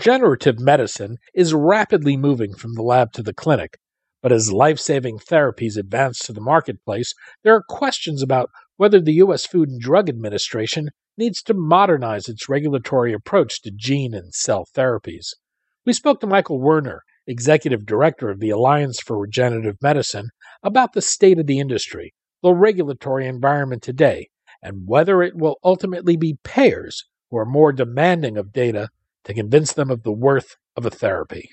Regenerative 0.00 0.58
medicine 0.58 1.18
is 1.34 1.52
rapidly 1.52 2.16
moving 2.16 2.54
from 2.54 2.72
the 2.72 2.80
lab 2.80 3.12
to 3.12 3.22
the 3.22 3.34
clinic, 3.34 3.76
but 4.22 4.32
as 4.32 4.50
life 4.50 4.78
saving 4.78 5.18
therapies 5.18 5.76
advance 5.76 6.20
to 6.20 6.32
the 6.32 6.40
marketplace, 6.40 7.12
there 7.44 7.54
are 7.54 7.62
questions 7.68 8.22
about 8.22 8.48
whether 8.78 8.98
the 8.98 9.12
U.S. 9.16 9.44
Food 9.44 9.68
and 9.68 9.78
Drug 9.78 10.08
Administration 10.08 10.88
needs 11.18 11.42
to 11.42 11.52
modernize 11.52 12.30
its 12.30 12.48
regulatory 12.48 13.12
approach 13.12 13.60
to 13.60 13.70
gene 13.70 14.14
and 14.14 14.32
cell 14.32 14.66
therapies. 14.74 15.34
We 15.84 15.92
spoke 15.92 16.20
to 16.20 16.26
Michael 16.26 16.62
Werner, 16.62 17.02
Executive 17.26 17.84
Director 17.84 18.30
of 18.30 18.40
the 18.40 18.48
Alliance 18.48 19.00
for 19.00 19.18
Regenerative 19.18 19.76
Medicine, 19.82 20.30
about 20.62 20.94
the 20.94 21.02
state 21.02 21.38
of 21.38 21.46
the 21.46 21.60
industry, 21.60 22.14
the 22.42 22.54
regulatory 22.54 23.26
environment 23.26 23.82
today, 23.82 24.30
and 24.62 24.86
whether 24.86 25.20
it 25.22 25.36
will 25.36 25.58
ultimately 25.62 26.16
be 26.16 26.38
payers 26.42 27.04
who 27.30 27.36
are 27.36 27.44
more 27.44 27.70
demanding 27.70 28.38
of 28.38 28.50
data 28.50 28.88
to 29.24 29.34
convince 29.34 29.72
them 29.72 29.90
of 29.90 30.02
the 30.02 30.12
worth 30.12 30.56
of 30.76 30.86
a 30.86 30.90
therapy. 30.90 31.50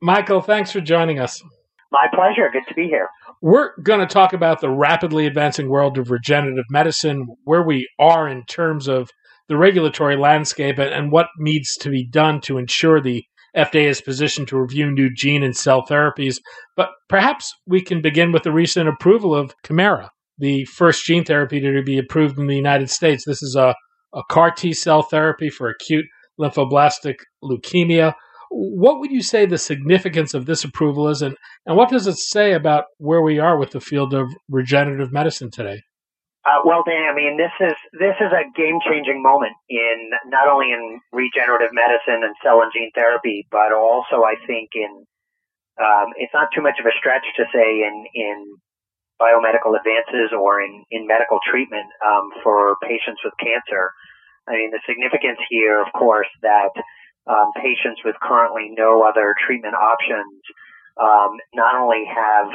Michael, 0.00 0.40
thanks 0.40 0.72
for 0.72 0.80
joining 0.80 1.20
us. 1.20 1.40
My 1.92 2.06
pleasure. 2.12 2.50
Good 2.52 2.64
to 2.68 2.74
be 2.74 2.86
here. 2.86 3.08
We're 3.40 3.70
going 3.82 4.00
to 4.00 4.12
talk 4.12 4.32
about 4.32 4.60
the 4.60 4.70
rapidly 4.70 5.26
advancing 5.26 5.68
world 5.68 5.98
of 5.98 6.10
regenerative 6.10 6.64
medicine, 6.70 7.26
where 7.44 7.62
we 7.62 7.88
are 8.00 8.26
in 8.26 8.44
terms 8.46 8.88
of 8.88 9.10
the 9.48 9.56
regulatory 9.56 10.16
landscape, 10.16 10.78
and 10.78 11.12
what 11.12 11.28
needs 11.38 11.76
to 11.76 11.90
be 11.90 12.04
done 12.04 12.40
to 12.42 12.58
ensure 12.58 13.00
the 13.00 13.24
FDA 13.56 13.84
is 13.84 14.00
positioned 14.00 14.48
to 14.48 14.58
review 14.58 14.90
new 14.90 15.12
gene 15.14 15.42
and 15.42 15.54
cell 15.54 15.84
therapies. 15.86 16.38
But 16.76 16.88
perhaps 17.08 17.52
we 17.66 17.82
can 17.82 18.00
begin 18.00 18.32
with 18.32 18.42
the 18.42 18.52
recent 18.52 18.88
approval 18.88 19.34
of 19.34 19.54
Kymriah 19.62 20.08
the 20.38 20.64
first 20.64 21.04
gene 21.04 21.24
therapy 21.24 21.60
to 21.60 21.82
be 21.82 21.98
approved 21.98 22.38
in 22.38 22.46
the 22.46 22.56
United 22.56 22.90
States. 22.90 23.24
This 23.24 23.42
is 23.42 23.56
a, 23.56 23.74
a 24.14 24.22
CAR 24.30 24.50
T 24.50 24.72
cell 24.72 25.02
therapy 25.02 25.50
for 25.50 25.68
acute 25.68 26.06
lymphoblastic 26.40 27.16
leukemia. 27.42 28.14
What 28.50 29.00
would 29.00 29.10
you 29.10 29.22
say 29.22 29.46
the 29.46 29.58
significance 29.58 30.34
of 30.34 30.44
this 30.44 30.64
approval 30.64 31.08
is, 31.08 31.22
and, 31.22 31.36
and 31.64 31.76
what 31.76 31.88
does 31.88 32.06
it 32.06 32.18
say 32.18 32.52
about 32.52 32.84
where 32.98 33.22
we 33.22 33.38
are 33.38 33.56
with 33.56 33.70
the 33.70 33.80
field 33.80 34.12
of 34.12 34.28
regenerative 34.48 35.12
medicine 35.12 35.50
today? 35.50 35.80
Uh, 36.44 36.58
well, 36.64 36.82
Dan, 36.82 37.06
I 37.06 37.14
mean, 37.14 37.38
this 37.38 37.54
is 37.62 37.76
this 38.00 38.18
is 38.18 38.34
a 38.34 38.42
game-changing 38.58 39.22
moment 39.22 39.54
in 39.70 40.10
not 40.26 40.48
only 40.50 40.72
in 40.74 40.98
regenerative 41.12 41.70
medicine 41.70 42.26
and 42.26 42.34
cell 42.42 42.60
and 42.60 42.72
gene 42.74 42.90
therapy, 42.96 43.46
but 43.50 43.70
also 43.70 44.26
I 44.26 44.34
think 44.44 44.70
in 44.74 45.06
um, 45.78 46.10
it's 46.18 46.34
not 46.34 46.48
too 46.52 46.60
much 46.60 46.82
of 46.82 46.86
a 46.86 46.94
stretch 46.98 47.22
to 47.38 47.44
say 47.54 47.86
in 47.86 47.94
in 48.14 48.58
biomedical 49.22 49.78
advances 49.78 50.34
or 50.34 50.60
in, 50.60 50.82
in 50.90 51.06
medical 51.06 51.38
treatment 51.46 51.86
um, 52.02 52.26
for 52.42 52.74
patients 52.82 53.22
with 53.22 53.34
cancer. 53.38 53.94
I 54.50 54.58
mean, 54.58 54.70
the 54.74 54.82
significance 54.82 55.38
here, 55.46 55.78
of 55.78 55.86
course, 55.94 56.26
that 56.42 56.74
um, 57.30 57.54
patients 57.62 58.02
with 58.04 58.18
currently 58.18 58.74
no 58.74 59.06
other 59.06 59.34
treatment 59.46 59.78
options 59.78 60.42
um, 60.98 61.38
not 61.54 61.78
only 61.78 62.02
have 62.10 62.50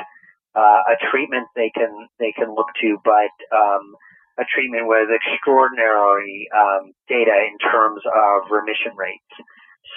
uh, 0.55 0.81
a 0.91 0.95
treatment 1.09 1.47
they 1.55 1.71
can 1.71 2.07
they 2.19 2.33
can 2.35 2.53
look 2.53 2.67
to, 2.81 2.97
but 3.05 3.31
um, 3.55 3.95
a 4.37 4.43
treatment 4.53 4.87
with 4.87 5.07
extraordinary 5.07 6.47
um, 6.51 6.91
data 7.07 7.31
in 7.47 7.55
terms 7.63 8.01
of 8.03 8.51
remission 8.51 8.91
rates. 8.97 9.33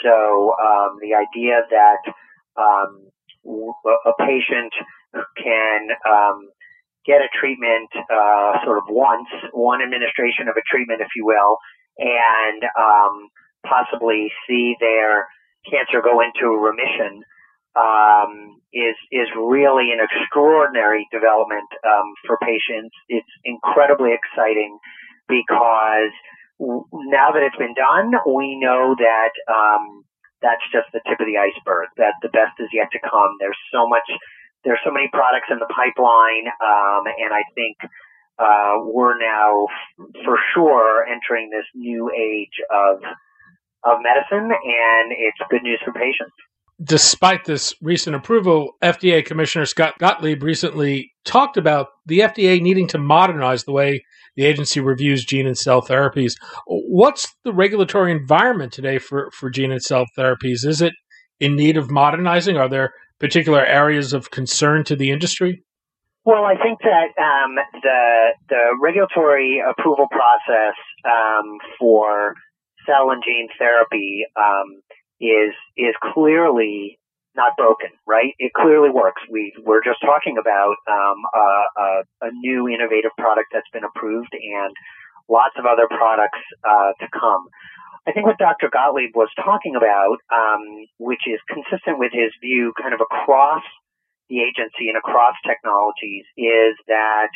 So 0.04 0.54
um, 0.62 1.02
the 1.02 1.18
idea 1.18 1.66
that 1.68 2.00
a 4.06 4.12
patient 4.24 4.72
can 5.36 5.88
um, 6.06 6.48
get 7.06 7.20
a 7.20 7.28
treatment 7.38 7.88
uh, 7.96 8.64
sort 8.64 8.78
of 8.78 8.84
once, 8.88 9.28
one 9.52 9.82
administration 9.82 10.48
of 10.48 10.56
a 10.56 10.64
treatment, 10.68 11.00
if 11.00 11.08
you 11.16 11.24
will, 11.24 11.56
and 11.98 12.62
um, 12.76 13.28
possibly 13.64 14.28
see 14.48 14.76
their 14.80 15.26
cancer 15.68 16.00
go 16.00 16.20
into 16.20 16.48
remission 16.56 17.22
um, 17.76 18.60
is 18.72 18.96
is 19.12 19.28
really 19.36 19.92
an 19.92 20.00
extraordinary 20.02 21.06
development 21.12 21.68
um, 21.84 22.08
for 22.26 22.38
patients. 22.42 22.94
It's 23.08 23.30
incredibly 23.44 24.10
exciting 24.12 24.78
because 25.28 26.12
now 26.58 27.32
that 27.32 27.42
it's 27.42 27.56
been 27.56 27.74
done, 27.74 28.12
we 28.26 28.58
know 28.58 28.94
that 28.98 29.32
um, 29.48 30.04
that's 30.42 30.64
just 30.72 30.90
the 30.92 31.00
tip 31.08 31.20
of 31.20 31.26
the 31.26 31.38
iceberg. 31.38 31.88
That 31.96 32.18
the 32.22 32.32
best 32.32 32.58
is 32.58 32.68
yet 32.72 32.90
to 32.92 33.00
come. 33.00 33.36
There's 33.38 33.58
so 33.72 33.86
much 33.88 34.08
there's 34.64 34.78
so 34.84 34.92
many 34.92 35.08
products 35.12 35.48
in 35.50 35.58
the 35.58 35.68
pipeline, 35.68 36.46
um, 36.60 37.04
and 37.06 37.32
I 37.32 37.42
think 37.54 37.76
uh, 38.38 38.84
we're 38.84 39.18
now 39.18 39.66
f- 39.66 40.24
for 40.24 40.38
sure 40.54 41.04
entering 41.06 41.50
this 41.50 41.66
new 41.74 42.10
age 42.10 42.56
of 42.70 43.00
of 43.84 43.98
medicine, 44.02 44.50
and 44.50 45.12
it's 45.12 45.38
good 45.50 45.62
news 45.62 45.80
for 45.84 45.92
patients. 45.92 46.34
Despite 46.82 47.44
this 47.44 47.74
recent 47.82 48.16
approval, 48.16 48.72
FDA 48.82 49.24
Commissioner 49.24 49.66
Scott 49.66 49.94
Gottlieb 49.98 50.42
recently 50.42 51.12
talked 51.24 51.56
about 51.56 51.88
the 52.06 52.20
FDA 52.20 52.60
needing 52.60 52.86
to 52.88 52.98
modernize 52.98 53.64
the 53.64 53.72
way 53.72 54.02
the 54.36 54.44
agency 54.44 54.80
reviews 54.80 55.24
gene 55.24 55.46
and 55.46 55.58
cell 55.58 55.82
therapies. 55.82 56.32
What's 56.66 57.28
the 57.44 57.52
regulatory 57.52 58.12
environment 58.12 58.72
today 58.72 58.98
for, 58.98 59.30
for 59.32 59.50
gene 59.50 59.72
and 59.72 59.82
cell 59.82 60.06
therapies? 60.16 60.64
Is 60.64 60.80
it 60.80 60.94
in 61.38 61.56
need 61.56 61.76
of 61.76 61.90
modernizing? 61.90 62.56
Are 62.56 62.68
there 62.68 62.92
particular 63.20 63.64
areas 63.64 64.12
of 64.12 64.30
concern 64.30 64.82
to 64.84 64.96
the 64.96 65.10
industry? 65.10 65.62
Well, 66.24 66.44
I 66.44 66.54
think 66.60 66.80
that 66.80 67.16
um, 67.16 67.56
the 67.82 68.32
the 68.48 68.62
regulatory 68.80 69.62
approval 69.62 70.06
process 70.10 70.76
um, 71.04 71.58
for 71.78 72.34
cell 72.86 73.10
and 73.10 73.22
gene 73.24 73.48
therapy 73.58 74.24
um, 74.36 74.82
is 75.20 75.54
is 75.76 75.94
clearly 76.12 76.98
not 77.36 77.56
broken, 77.56 77.90
right? 78.06 78.34
It 78.38 78.52
clearly 78.52 78.90
works. 78.90 79.22
We 79.30 79.52
we're 79.64 79.84
just 79.84 80.00
talking 80.02 80.36
about 80.38 80.76
um, 80.90 81.18
a, 81.34 81.48
a, 81.80 82.28
a, 82.28 82.30
new 82.32 82.68
innovative 82.68 83.12
product 83.16 83.48
that's 83.52 83.70
been 83.72 83.84
approved, 83.84 84.34
and 84.34 84.74
lots 85.28 85.54
of 85.58 85.64
other 85.64 85.86
products 85.88 86.40
uh, 86.68 86.92
to 87.00 87.06
come. 87.12 87.48
I 88.06 88.12
think 88.12 88.26
what 88.26 88.38
Dr. 88.38 88.70
Gottlieb 88.72 89.14
was 89.14 89.28
talking 89.36 89.76
about, 89.76 90.18
um, 90.32 90.86
which 90.98 91.20
is 91.26 91.38
consistent 91.48 91.98
with 91.98 92.12
his 92.12 92.32
view 92.40 92.72
kind 92.80 92.94
of 92.94 93.00
across 93.00 93.62
the 94.28 94.40
agency 94.40 94.88
and 94.88 94.96
across 94.96 95.34
technologies, 95.46 96.24
is 96.36 96.74
that 96.88 97.30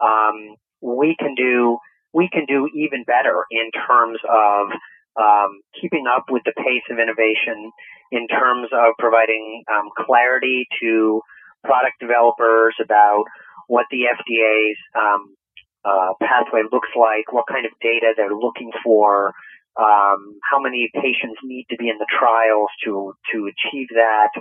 um, 0.00 0.56
we 0.80 1.16
can 1.18 1.34
do 1.34 1.78
we 2.12 2.28
can 2.32 2.46
do 2.46 2.68
even 2.74 3.04
better 3.04 3.44
in 3.50 3.68
terms 3.86 4.18
of 4.24 4.72
um, 5.20 5.60
keeping 5.80 6.06
up 6.08 6.24
with 6.30 6.42
the 6.44 6.52
pace 6.56 6.84
of 6.90 6.98
innovation, 6.98 7.70
in 8.10 8.26
terms 8.28 8.68
of 8.72 8.94
providing 8.98 9.64
um, 9.68 9.90
clarity 9.96 10.66
to 10.80 11.20
product 11.64 12.00
developers 12.00 12.74
about 12.82 13.24
what 13.68 13.84
the 13.90 14.08
FDA's 14.08 14.78
um, 14.96 15.34
uh, 15.84 16.12
pathway 16.20 16.62
looks 16.72 16.88
like, 16.96 17.32
what 17.32 17.44
kind 17.50 17.66
of 17.66 17.72
data 17.82 18.14
they're 18.16 18.34
looking 18.34 18.70
for, 18.84 19.34
um, 19.76 20.40
how 20.50 20.58
many 20.58 20.88
patients 20.94 21.40
need 21.44 21.66
to 21.70 21.76
be 21.76 21.88
in 21.88 21.98
the 21.98 22.08
trials 22.08 22.72
to 22.84 23.12
to 23.32 23.48
achieve 23.48 23.88
that. 23.92 24.32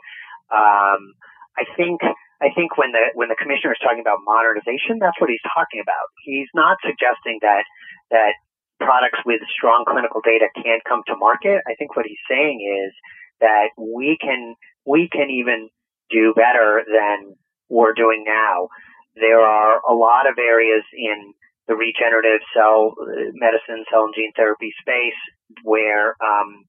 Um, 0.51 1.15
I 1.59 1.67
think 1.75 2.01
I 2.41 2.51
think 2.55 2.77
when 2.77 2.91
the 2.91 3.11
when 3.15 3.27
the 3.27 3.39
commissioner 3.39 3.75
is 3.75 3.81
talking 3.83 4.03
about 4.03 4.23
modernization, 4.23 4.99
that's 4.99 5.19
what 5.19 5.29
he's 5.29 5.43
talking 5.55 5.79
about. 5.79 6.07
He's 6.23 6.51
not 6.55 6.77
suggesting 6.83 7.39
that 7.41 7.63
that 8.11 8.35
products 8.79 9.19
with 9.25 9.39
strong 9.55 9.83
clinical 9.87 10.21
data 10.23 10.47
can't 10.55 10.83
come 10.83 11.01
to 11.07 11.15
market. 11.15 11.63
I 11.67 11.75
think 11.75 11.95
what 11.95 12.05
he's 12.05 12.21
saying 12.29 12.59
is 12.59 12.91
that 13.39 13.71
we 13.77 14.17
can 14.19 14.55
we 14.85 15.07
can 15.11 15.29
even 15.31 15.69
do 16.11 16.33
better 16.35 16.83
than 16.85 17.35
we're 17.69 17.93
doing 17.93 18.23
now. 18.27 18.67
There 19.15 19.41
are 19.41 19.79
a 19.89 19.95
lot 19.95 20.27
of 20.29 20.37
areas 20.37 20.83
in 20.93 21.33
the 21.67 21.75
regenerative 21.75 22.41
cell 22.53 22.93
medicine, 23.33 23.83
cell 23.91 24.05
and 24.05 24.13
gene 24.15 24.31
therapy 24.35 24.73
space 24.81 25.17
where 25.63 26.15
um, 26.21 26.65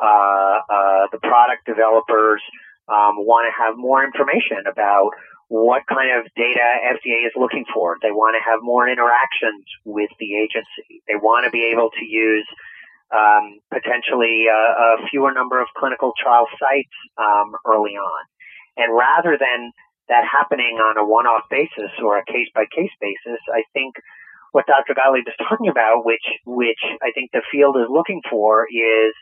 uh, 0.00 0.58
uh, 0.64 1.04
the 1.12 1.18
product 1.20 1.66
developers 1.66 2.42
um, 2.88 3.20
want 3.24 3.46
to 3.48 3.52
have 3.52 3.76
more 3.76 4.04
information 4.04 4.64
about 4.70 5.10
what 5.48 5.82
kind 5.86 6.14
of 6.14 6.30
data 6.36 6.62
FDA 6.94 7.26
is 7.26 7.34
looking 7.36 7.64
for. 7.74 7.96
They 8.02 8.14
want 8.14 8.38
to 8.38 8.42
have 8.42 8.60
more 8.62 8.88
interactions 8.88 9.66
with 9.84 10.10
the 10.18 10.38
agency. 10.38 11.02
They 11.08 11.18
want 11.18 11.44
to 11.44 11.50
be 11.50 11.70
able 11.74 11.90
to 11.90 12.04
use 12.04 12.46
um, 13.10 13.58
potentially 13.68 14.46
a, 14.46 14.62
a, 15.02 15.08
fewer 15.10 15.34
number 15.34 15.60
of 15.60 15.66
clinical 15.76 16.12
trial 16.14 16.46
sites 16.54 16.94
um, 17.18 17.58
early 17.66 17.98
on. 17.98 18.22
And 18.78 18.94
rather 18.94 19.34
than 19.34 19.72
that 20.10 20.26
happening 20.26 20.82
on 20.82 20.98
a 20.98 21.06
one-off 21.06 21.46
basis 21.48 21.94
or 22.02 22.18
a 22.18 22.24
case-by-case 22.26 22.92
basis, 23.00 23.40
I 23.48 23.62
think 23.72 23.94
what 24.50 24.66
Dr. 24.66 24.98
Gottlieb 24.98 25.26
is 25.26 25.38
talking 25.48 25.70
about, 25.70 26.04
which 26.04 26.26
which 26.44 26.82
I 27.00 27.14
think 27.14 27.30
the 27.32 27.46
field 27.50 27.78
is 27.78 27.86
looking 27.88 28.20
for, 28.28 28.66
is 28.66 29.14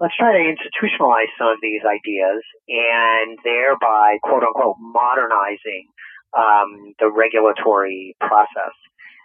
let's 0.00 0.16
try 0.16 0.32
to 0.32 0.38
institutionalize 0.38 1.30
some 1.36 1.48
of 1.48 1.58
these 1.60 1.82
ideas 1.82 2.42
and 2.70 3.38
thereby, 3.42 4.18
quote 4.22 4.46
unquote, 4.46 4.76
modernizing 4.78 5.90
um, 6.38 6.94
the 7.02 7.10
regulatory 7.10 8.16
process. 8.20 8.74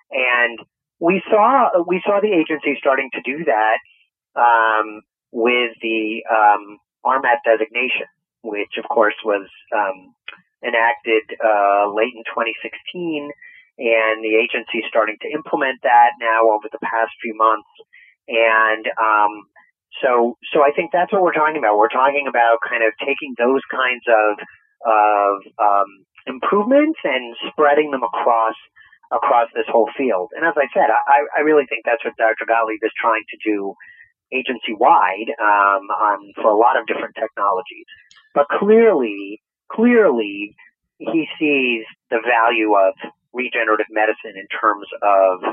And 0.10 0.60
we 1.00 1.22
saw 1.30 1.70
we 1.86 2.02
saw 2.06 2.20
the 2.22 2.34
agency 2.34 2.76
starting 2.80 3.10
to 3.14 3.22
do 3.22 3.46
that 3.46 3.78
um, 4.34 5.02
with 5.32 5.78
the 5.82 6.24
um, 6.26 6.80
RMAT 7.06 7.46
designation, 7.46 8.10
which 8.42 8.82
of 8.82 8.90
course 8.90 9.16
was 9.24 9.48
um, 9.76 10.14
enacted 10.64 11.24
uh, 11.38 11.92
late 11.92 12.16
in 12.16 12.24
2016, 12.26 13.30
and 13.78 14.24
the 14.24 14.40
agency 14.40 14.80
is 14.80 14.88
starting 14.88 15.18
to 15.22 15.30
implement 15.30 15.84
that 15.84 16.16
now 16.20 16.50
over 16.50 16.68
the 16.72 16.82
past 16.82 17.12
few 17.22 17.36
months. 17.36 17.70
And 18.28 18.88
um, 18.96 19.46
so, 20.02 20.40
so 20.56 20.64
I 20.64 20.72
think 20.72 20.92
that's 20.96 21.12
what 21.12 21.22
we're 21.22 21.36
talking 21.36 21.60
about. 21.60 21.78
We're 21.78 21.92
talking 21.92 22.26
about 22.26 22.64
kind 22.64 22.82
of 22.82 22.96
taking 23.04 23.36
those 23.38 23.62
kinds 23.70 24.04
of 24.08 24.40
of 24.84 25.40
um, 25.64 25.90
improvements 26.28 27.00
and 27.04 27.36
spreading 27.52 27.92
them 27.92 28.04
across 28.04 28.56
across 29.12 29.48
this 29.54 29.70
whole 29.70 29.90
field. 29.96 30.34
And 30.34 30.46
as 30.46 30.58
I 30.58 30.66
said, 30.74 30.90
I, 30.90 31.28
I 31.38 31.42
really 31.46 31.70
think 31.70 31.86
that's 31.86 32.04
what 32.04 32.18
Dr. 32.18 32.50
Gottlieb 32.50 32.82
is 32.82 32.92
trying 32.98 33.22
to 33.30 33.38
do 33.46 33.76
agency 34.34 34.74
wide 34.74 35.30
um, 35.38 35.86
on 35.94 36.34
for 36.42 36.50
a 36.50 36.58
lot 36.58 36.82
of 36.82 36.88
different 36.90 37.14
technologies. 37.14 37.86
But 38.34 38.50
clearly, 38.50 39.43
clearly, 39.74 40.56
he 41.00 41.28
sees 41.40 41.86
the 42.10 42.20
value 42.24 42.76
of 42.76 42.94
regenerative 43.34 43.88
medicine 43.90 44.36
in 44.36 44.48
terms 44.48 44.88
of 45.02 45.44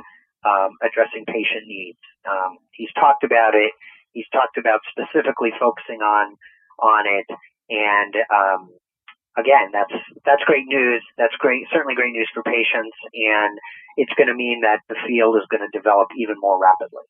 um, 0.45 0.77
addressing 0.83 1.25
patient 1.27 1.67
needs. 1.67 1.99
Um, 2.29 2.59
he's 2.73 2.93
talked 2.95 3.25
about 3.25 3.55
it 3.55 3.73
he's 4.13 4.29
talked 4.33 4.59
about 4.59 4.81
specifically 4.91 5.51
focusing 5.59 6.03
on 6.03 6.37
on 6.79 7.05
it. 7.07 7.27
And 7.71 8.15
um, 8.33 8.71
again, 9.41 9.73
that's 9.73 9.93
that's 10.25 10.43
great 10.45 10.67
news. 10.67 11.03
That's 11.19 11.35
great, 11.39 11.65
certainly 11.73 11.95
great 11.95 12.13
news 12.13 12.29
for 12.33 12.43
patients, 12.43 12.97
and 13.15 13.59
it's 13.97 14.13
going 14.15 14.29
to 14.29 14.35
mean 14.35 14.61
that 14.63 14.81
the 14.89 14.97
field 15.07 15.37
is 15.37 15.43
going 15.51 15.67
to 15.67 15.77
develop 15.77 16.09
even 16.17 16.37
more 16.41 16.61
rapidly. 16.61 17.03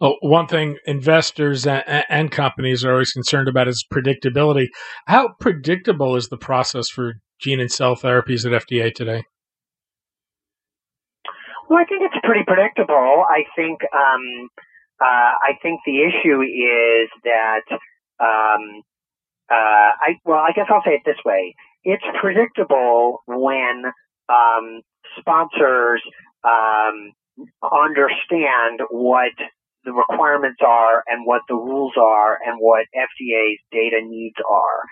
Oh, 0.00 0.16
one 0.20 0.46
thing 0.46 0.78
investors 0.86 1.66
and 1.66 2.30
companies 2.30 2.84
are 2.84 2.92
always 2.92 3.12
concerned 3.12 3.48
about 3.48 3.68
is 3.68 3.84
predictability. 3.92 4.66
How 5.06 5.34
predictable 5.40 6.16
is 6.16 6.28
the 6.28 6.38
process 6.38 6.88
for 6.88 7.14
gene 7.40 7.60
and 7.60 7.70
cell 7.70 7.96
therapies 7.96 8.46
at 8.46 8.62
FDA 8.62 8.92
today? 8.94 9.24
Well, 11.68 11.78
I 11.78 11.84
think 11.84 12.02
it's 12.02 12.20
pretty 12.24 12.44
predictable. 12.46 13.24
I 13.28 13.44
think 13.54 13.80
um, 13.94 14.48
uh, 15.00 15.32
I 15.40 15.56
think 15.62 15.80
the 15.86 16.04
issue 16.04 16.42
is 16.42 17.08
that, 17.24 17.64
um, 18.20 18.82
uh, 19.50 19.96
I, 19.96 20.20
well, 20.24 20.44
I 20.46 20.52
guess 20.54 20.66
I'll 20.68 20.82
say 20.84 20.92
it 20.92 21.02
this 21.06 21.16
way. 21.24 21.54
It's 21.84 22.04
predictable 22.20 23.22
when, 23.26 23.84
um, 24.28 24.82
sponsors, 25.18 26.02
um, 26.44 27.12
understand 27.62 28.80
what 28.90 29.32
the 29.84 29.92
requirements 29.92 30.60
are 30.64 31.02
and 31.06 31.26
what 31.26 31.42
the 31.48 31.54
rules 31.54 31.94
are 31.96 32.38
and 32.44 32.58
what 32.60 32.84
FDA's 32.94 33.60
data 33.72 34.00
needs 34.04 34.36
are. 34.48 34.82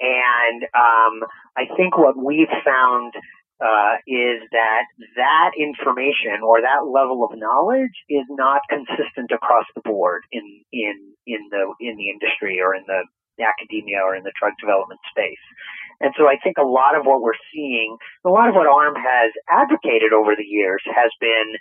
And 0.00 0.64
um, 0.74 1.28
I 1.56 1.68
think 1.76 1.98
what 1.98 2.16
we've 2.16 2.48
found 2.64 3.12
uh, 3.60 4.00
is 4.08 4.40
that 4.52 4.84
that 5.16 5.50
information 5.60 6.40
or 6.42 6.62
that 6.62 6.88
level 6.88 7.22
of 7.24 7.36
knowledge 7.36 7.92
is 8.08 8.24
not 8.30 8.62
consistent 8.70 9.30
across 9.30 9.66
the 9.74 9.82
board 9.84 10.22
in 10.32 10.42
in 10.72 10.96
in 11.26 11.48
the 11.52 11.68
in 11.80 11.96
the 12.00 12.08
industry 12.08 12.58
or 12.64 12.74
in 12.74 12.84
the 12.88 13.04
academia 13.44 14.00
or 14.00 14.16
in 14.16 14.24
the 14.24 14.32
drug 14.40 14.52
development 14.60 15.00
space. 15.12 15.44
And 16.00 16.14
so 16.16 16.26
I 16.26 16.36
think 16.42 16.56
a 16.58 16.66
lot 16.66 16.96
of 16.96 17.04
what 17.04 17.20
we're 17.20 17.38
seeing, 17.52 17.96
a 18.24 18.30
lot 18.30 18.48
of 18.48 18.54
what 18.54 18.66
ARM 18.66 18.94
has 18.96 19.32
advocated 19.48 20.12
over 20.12 20.34
the 20.36 20.48
years 20.48 20.82
has 20.86 21.12
been, 21.20 21.56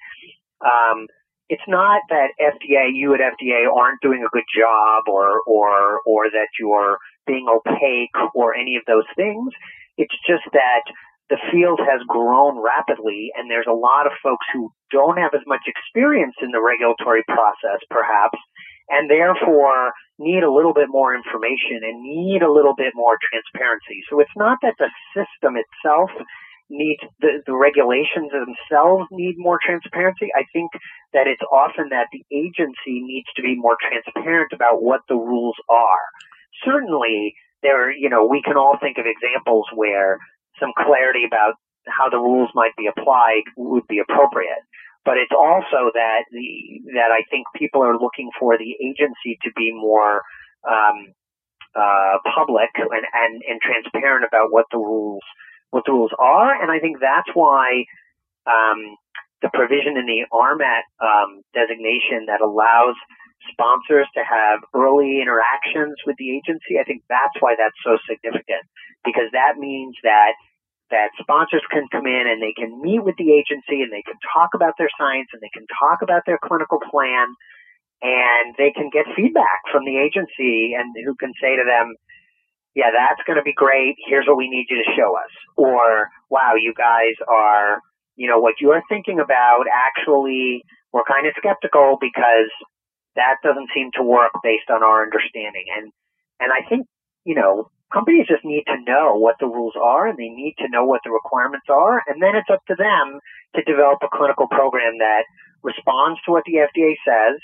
um, 0.64 1.08
it's 1.50 1.66
not 1.68 2.02
that 2.10 2.32
FDA, 2.40 2.92
you 2.94 3.14
at 3.14 3.20
FDA 3.20 3.68
aren't 3.68 4.02
doing 4.02 4.24
a 4.24 4.32
good 4.32 4.48
job 4.56 5.04
or, 5.08 5.42
or, 5.46 6.00
or 6.06 6.30
that 6.32 6.48
you're 6.60 6.98
being 7.28 7.48
opaque 7.50 8.16
or 8.34 8.56
any 8.56 8.78
of 8.78 8.84
those 8.88 9.08
things. 9.16 9.52
It's 9.98 10.16
just 10.26 10.46
that 10.54 10.84
the 11.30 11.38
field 11.52 11.80
has 11.84 12.02
grown 12.08 12.58
rapidly 12.58 13.30
and 13.38 13.50
there's 13.50 13.70
a 13.70 13.76
lot 13.76 14.08
of 14.08 14.14
folks 14.24 14.46
who 14.54 14.72
don't 14.92 15.18
have 15.18 15.34
as 15.34 15.46
much 15.46 15.62
experience 15.68 16.34
in 16.42 16.50
the 16.52 16.62
regulatory 16.62 17.24
process 17.28 17.80
perhaps 17.90 18.38
and 18.90 19.10
therefore 19.10 19.94
need 20.18 20.44
a 20.44 20.52
little 20.52 20.74
bit 20.74 20.90
more 20.90 21.16
information 21.16 21.86
and 21.86 22.02
need 22.02 22.42
a 22.42 22.52
little 22.52 22.76
bit 22.76 22.94
more 22.94 23.18
transparency. 23.22 24.04
So 24.10 24.20
it's 24.20 24.36
not 24.36 24.58
that 24.62 24.76
the 24.78 24.90
system 25.16 25.56
itself 25.56 26.12
needs 26.70 27.02
the, 27.20 27.42
the 27.46 27.56
regulations 27.56 28.30
themselves 28.30 29.10
need 29.12 29.36
more 29.38 29.58
transparency. 29.58 30.30
I 30.36 30.46
think 30.54 30.70
that 31.14 31.26
it's 31.26 31.42
often 31.52 31.90
that 31.90 32.08
the 32.14 32.22
agency 32.30 33.02
needs 33.02 33.26
to 33.36 33.42
be 33.42 33.56
more 33.56 33.78
transparent 33.82 34.54
about 34.54 34.84
what 34.84 35.02
the 35.10 35.18
rules 35.18 35.58
are. 35.70 36.06
Certainly 36.66 37.34
there, 37.64 37.92
you 37.92 38.10
know, 38.10 38.26
we 38.26 38.42
can 38.42 38.58
all 38.58 38.78
think 38.80 38.98
of 38.98 39.06
examples 39.06 39.66
where 39.74 40.18
some 40.60 40.70
clarity 40.78 41.26
about 41.26 41.56
how 41.88 42.10
the 42.10 42.22
rules 42.22 42.50
might 42.54 42.76
be 42.78 42.86
applied 42.86 43.44
would 43.58 43.88
be 43.88 44.00
appropriate. 44.00 44.62
But 45.10 45.18
it's 45.18 45.34
also 45.34 45.90
that 45.98 46.30
the 46.30 46.86
that 46.94 47.10
I 47.10 47.26
think 47.34 47.50
people 47.58 47.82
are 47.82 47.98
looking 47.98 48.30
for 48.38 48.60
the 48.62 48.78
agency 48.78 49.42
to 49.42 49.50
be 49.58 49.74
more 49.74 50.22
um, 50.62 51.18
uh, 51.74 52.22
public 52.30 52.70
and, 52.78 53.06
and, 53.10 53.42
and 53.42 53.58
transparent 53.58 54.22
about 54.30 54.54
what 54.54 54.70
the 54.70 54.78
rules 54.78 55.26
what 55.72 55.82
the 55.88 55.94
rules 55.94 56.14
are, 56.20 56.54
and 56.62 56.70
I 56.70 56.78
think 56.78 57.02
that's 57.02 57.30
why 57.34 57.90
um, 58.46 59.02
the 59.42 59.50
provision 59.50 59.98
in 59.98 60.06
the 60.06 60.30
RMAT 60.30 60.86
um, 61.02 61.42
designation 61.58 62.30
that 62.30 62.46
allows 62.46 62.94
sponsors 63.50 64.06
to 64.14 64.22
have 64.22 64.62
early 64.78 65.26
interactions 65.26 65.98
with 66.06 66.18
the 66.22 66.38
agency. 66.38 66.78
I 66.78 66.86
think 66.86 67.02
that's 67.10 67.34
why 67.40 67.56
that's 67.58 67.82
so 67.82 67.98
significant 68.06 68.62
because 69.02 69.34
that 69.34 69.58
means 69.58 69.98
that 70.04 70.38
that 70.92 71.14
sponsors 71.22 71.64
can 71.70 71.86
come 71.92 72.06
in 72.06 72.26
and 72.26 72.42
they 72.42 72.54
can 72.54 72.82
meet 72.82 73.04
with 73.04 73.16
the 73.18 73.32
agency 73.32 73.82
and 73.86 73.94
they 73.94 74.02
can 74.02 74.18
talk 74.34 74.52
about 74.54 74.74
their 74.78 74.90
science 74.98 75.30
and 75.34 75.42
they 75.42 75.54
can 75.54 75.66
talk 75.80 76.02
about 76.02 76.24
their 76.26 76.40
clinical 76.42 76.80
plan 76.90 77.30
and 78.02 78.56
they 78.58 78.72
can 78.72 78.90
get 78.90 79.06
feedback 79.16 79.62
from 79.72 79.86
the 79.86 79.98
agency 79.98 80.74
and 80.74 80.96
who 81.06 81.16
can 81.16 81.34
say 81.42 81.56
to 81.56 81.66
them, 81.68 81.96
yeah, 82.76 82.90
that's 82.96 83.22
going 83.28 83.38
to 83.38 83.44
be 83.44 83.54
great. 83.54 83.96
Here's 84.08 84.26
what 84.26 84.38
we 84.38 84.50
need 84.50 84.68
you 84.70 84.78
to 84.78 84.96
show 84.96 85.18
us. 85.18 85.34
Or, 85.58 86.10
wow, 86.30 86.54
you 86.56 86.74
guys 86.74 87.18
are, 87.28 87.82
you 88.16 88.30
know, 88.30 88.40
what 88.40 88.56
you're 88.62 88.82
thinking 88.90 89.20
about 89.20 89.66
actually, 89.68 90.64
we're 90.94 91.04
kind 91.04 91.28
of 91.28 91.34
skeptical 91.38 91.98
because 92.00 92.50
that 93.16 93.38
doesn't 93.44 93.70
seem 93.76 93.92
to 93.96 94.04
work 94.04 94.32
based 94.44 94.70
on 94.70 94.82
our 94.82 95.04
understanding. 95.04 95.66
And, 95.76 95.92
and 96.40 96.52
I 96.54 96.68
think, 96.70 96.88
you 97.26 97.36
know, 97.36 97.70
companies 97.94 98.28
just 98.28 98.46
need 98.46 98.64
to 98.68 98.78
know 98.86 99.16
what 99.16 99.36
the 99.40 99.48
rules 99.48 99.74
are 99.82 100.08
and 100.08 100.18
they 100.18 100.30
need 100.30 100.56
to 100.60 100.70
know 100.70 100.86
what 100.86 101.02
the 101.04 101.12
requirements 101.12 101.66
are. 101.70 102.02
And 102.08 102.22
then 102.22 102.36
it's 102.36 102.50
up 102.52 102.66
to 102.68 102.76
them 102.76 103.20
to 103.56 103.62
develop 103.64 104.00
a 104.04 104.10
clinical 104.16 104.48
program 104.48 104.98
that 105.00 105.24
responds 105.64 106.20
to 106.26 106.32
what 106.32 106.44
the 106.46 106.66
FDA 106.66 106.94
says, 107.06 107.40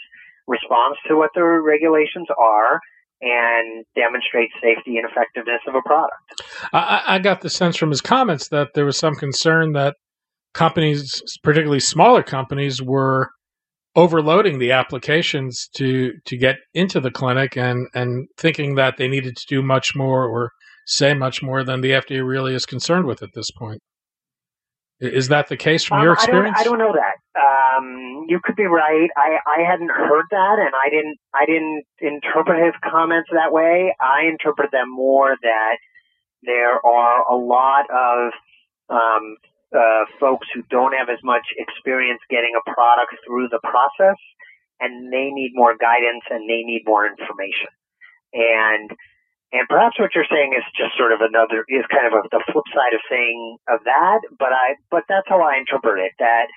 responds 0.48 0.98
to 1.08 1.18
what 1.18 1.32
the 1.34 1.44
regulations 1.44 2.28
are, 2.38 2.80
and 3.22 3.86
demonstrate 3.96 4.50
safety 4.62 4.98
and 4.98 5.10
effectiveness 5.10 5.62
of 5.68 5.76
a 5.76 5.82
product. 5.86 6.44
I, 6.74 7.02
I 7.08 7.20
got 7.20 7.42
the 7.42 7.50
sense 7.50 7.76
from 7.76 7.90
his 7.90 8.02
comments 8.02 8.50
that 8.50 8.74
there 8.76 8.86
was 8.86 8.98
some 8.98 9.16
concern 9.16 9.74
that 9.74 9.96
companies, 10.54 11.22
particularly 11.42 11.80
smaller 11.80 12.24
companies, 12.24 12.82
were 12.82 13.30
overloading 13.96 14.60
the 14.60 14.72
applications 14.72 15.70
to 15.76 16.14
to 16.26 16.38
get 16.38 16.58
into 16.74 17.00
the 17.00 17.12
clinic 17.12 17.58
and 17.58 17.88
and 17.94 18.28
thinking 18.38 18.76
that 18.76 18.98
they 18.98 19.08
needed 19.08 19.36
to 19.38 19.46
do 19.48 19.62
much 19.62 19.96
more 19.96 20.26
or 20.26 20.52
say 20.86 21.14
much 21.14 21.42
more 21.42 21.64
than 21.64 21.82
the 21.82 21.92
FDA 21.92 22.26
really 22.26 22.54
is 22.54 22.66
concerned 22.66 23.06
with 23.06 23.24
at 23.24 23.30
this 23.34 23.50
point. 23.52 23.82
Is 25.00 25.28
that 25.28 25.50
the 25.50 25.58
case 25.58 25.84
from 25.84 25.98
um, 25.98 26.04
your 26.04 26.14
experience? 26.14 26.56
I 26.58 26.64
don't, 26.64 26.78
I 26.78 26.86
don't 26.86 26.88
know 26.88 26.98
that. 26.98 27.16
Um, 27.38 28.26
you 28.30 28.40
could 28.42 28.56
be 28.56 28.64
right. 28.64 29.10
I, 29.18 29.38
I 29.46 29.70
hadn't 29.70 29.92
heard 29.92 30.26
that, 30.32 30.58
and 30.60 30.72
I 30.74 30.90
didn't 30.90 31.18
I 31.34 31.46
didn't 31.46 31.84
interpret 32.00 32.64
his 32.64 32.74
comments 32.90 33.30
that 33.34 33.52
way. 33.52 33.94
I 34.00 34.28
interpret 34.30 34.72
them 34.72 34.88
more 34.90 35.36
that 35.42 35.78
there 36.44 36.80
are 36.86 37.24
a 37.30 37.36
lot 37.36 37.86
of 37.92 38.32
um, 38.90 39.36
uh, 39.76 40.08
folks 40.20 40.48
who 40.56 40.64
don't 40.72 40.96
have 40.96 41.10
as 41.10 41.20
much 41.24 41.44
experience 41.58 42.22
getting 42.30 42.56
a 42.56 42.64
product 42.64 43.14
through 43.28 43.50
the 43.52 43.60
process, 43.60 44.18
and 44.80 45.12
they 45.12 45.30
need 45.32 45.52
more 45.54 45.76
guidance 45.76 46.24
and 46.32 46.50
they 46.50 46.64
need 46.64 46.84
more 46.86 47.06
information. 47.06 47.70
And 48.34 48.90
and 49.52 49.68
perhaps 49.70 50.00
what 50.00 50.12
you're 50.16 50.28
saying 50.28 50.52
is 50.58 50.64
just 50.76 50.98
sort 50.98 51.12
of 51.12 51.22
another 51.22 51.64
is 51.70 51.86
kind 51.88 52.08
of 52.08 52.14
a, 52.18 52.22
the 52.32 52.44
flip 52.52 52.68
side 52.74 52.96
of 52.96 53.02
saying 53.10 53.58
of 53.70 53.80
that. 53.86 54.20
But 54.40 54.52
I 54.52 54.76
but 54.90 55.04
that's 55.08 55.28
how 55.28 55.44
I 55.44 55.60
interpret 55.60 56.00
it. 56.00 56.12
That 56.20 56.48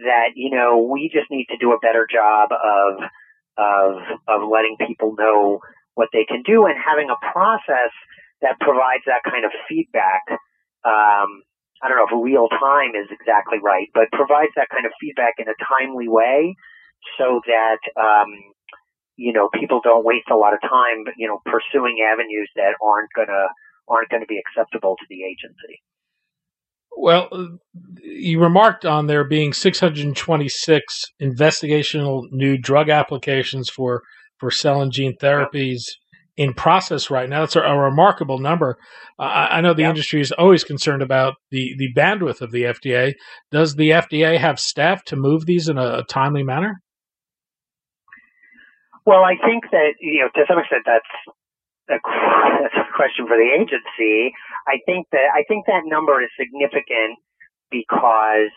that 0.00 0.28
you 0.36 0.50
know 0.50 0.78
we 0.78 1.10
just 1.12 1.30
need 1.30 1.46
to 1.50 1.58
do 1.58 1.72
a 1.72 1.80
better 1.80 2.06
job 2.06 2.52
of 2.52 2.92
of 3.58 3.90
of 4.28 4.48
letting 4.48 4.76
people 4.86 5.16
know 5.18 5.60
what 5.94 6.08
they 6.12 6.24
can 6.24 6.42
do 6.46 6.66
and 6.66 6.78
having 6.78 7.10
a 7.10 7.18
process 7.32 7.90
that 8.40 8.54
provides 8.60 9.02
that 9.06 9.26
kind 9.26 9.44
of 9.44 9.50
feedback 9.68 10.22
um, 10.86 11.42
I 11.82 11.88
don't 11.88 11.96
know 11.96 12.06
if 12.10 12.24
real 12.24 12.48
time 12.48 12.94
is 12.98 13.06
exactly 13.10 13.58
right, 13.62 13.88
but 13.94 14.10
provides 14.12 14.52
that 14.56 14.68
kind 14.70 14.86
of 14.86 14.92
feedback 15.00 15.34
in 15.38 15.46
a 15.48 15.54
timely 15.62 16.08
way 16.08 16.56
so 17.18 17.40
that, 17.46 17.78
um, 17.94 18.28
you 19.16 19.32
know, 19.32 19.48
people 19.54 19.80
don't 19.82 20.04
waste 20.04 20.30
a 20.30 20.36
lot 20.36 20.54
of 20.54 20.60
time, 20.60 21.04
you 21.16 21.28
know, 21.28 21.40
pursuing 21.44 21.98
avenues 22.02 22.50
that 22.56 22.74
aren't 22.82 23.10
gonna, 23.14 23.46
aren't 23.88 24.08
gonna 24.10 24.26
be 24.26 24.38
acceptable 24.38 24.96
to 24.96 25.06
the 25.08 25.22
agency. 25.22 25.82
Well, 26.96 27.28
you 28.02 28.40
remarked 28.40 28.84
on 28.84 29.06
there 29.06 29.22
being 29.22 29.52
626 29.52 31.04
investigational 31.22 32.24
new 32.32 32.58
drug 32.58 32.88
applications 32.88 33.70
for, 33.70 34.02
for 34.38 34.50
cell 34.50 34.82
and 34.82 34.90
gene 34.90 35.16
therapies 35.16 35.82
in 36.38 36.54
process 36.54 37.10
right 37.10 37.28
now. 37.28 37.40
That's 37.40 37.56
a, 37.56 37.60
a 37.60 37.76
remarkable 37.76 38.38
number. 38.38 38.78
Uh, 39.18 39.48
I 39.50 39.60
know 39.60 39.74
the 39.74 39.82
yep. 39.82 39.90
industry 39.90 40.20
is 40.20 40.30
always 40.32 40.62
concerned 40.62 41.02
about 41.02 41.34
the, 41.50 41.74
the 41.76 41.92
bandwidth 41.92 42.40
of 42.40 42.52
the 42.52 42.62
FDA. 42.62 43.14
Does 43.50 43.74
the 43.74 43.90
FDA 43.90 44.38
have 44.38 44.60
staff 44.60 45.04
to 45.06 45.16
move 45.16 45.44
these 45.44 45.68
in 45.68 45.76
a, 45.76 45.98
a 45.98 46.04
timely 46.04 46.44
manner? 46.44 46.80
Well, 49.04 49.24
I 49.24 49.34
think 49.44 49.64
that 49.72 49.98
you 50.00 50.20
know 50.20 50.28
to 50.34 50.46
some 50.48 50.58
extent 50.58 50.84
that's 50.86 51.12
a, 51.90 51.98
that's 52.62 52.78
a 52.78 52.86
question 52.94 53.26
for 53.26 53.36
the 53.36 53.50
agency. 53.50 54.32
I 54.68 54.78
think 54.86 55.08
that 55.10 55.34
I 55.34 55.42
think 55.48 55.66
that 55.66 55.82
number 55.86 56.22
is 56.22 56.30
significant 56.38 57.18
because 57.70 58.54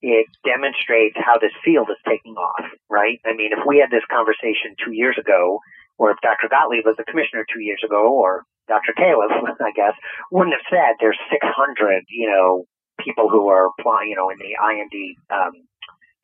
it 0.00 0.26
demonstrates 0.46 1.18
how 1.18 1.36
this 1.38 1.52
field 1.64 1.90
is 1.90 1.98
taking 2.08 2.34
off, 2.34 2.64
right? 2.88 3.18
I 3.26 3.34
mean, 3.34 3.50
if 3.52 3.66
we 3.66 3.78
had 3.82 3.90
this 3.90 4.06
conversation 4.08 4.78
two 4.78 4.94
years 4.94 5.18
ago, 5.18 5.58
or 5.98 6.10
if 6.10 6.18
Dr. 6.22 6.48
Gottlieb 6.48 6.86
was 6.86 6.96
the 6.96 7.04
commissioner 7.04 7.44
two 7.44 7.60
years 7.60 7.82
ago, 7.84 8.14
or 8.14 8.46
Dr. 8.68 8.94
Califf, 8.96 9.34
I 9.60 9.72
guess, 9.74 9.94
wouldn't 10.30 10.54
have 10.54 10.66
said 10.70 10.96
there's 11.00 11.18
600, 11.30 12.04
you 12.08 12.30
know, 12.30 12.64
people 13.02 13.28
who 13.28 13.48
are 13.48 13.70
applying, 13.78 14.10
you 14.10 14.16
know, 14.16 14.30
in 14.30 14.38
the 14.38 14.54
IND 14.54 14.96
um, 15.30 15.52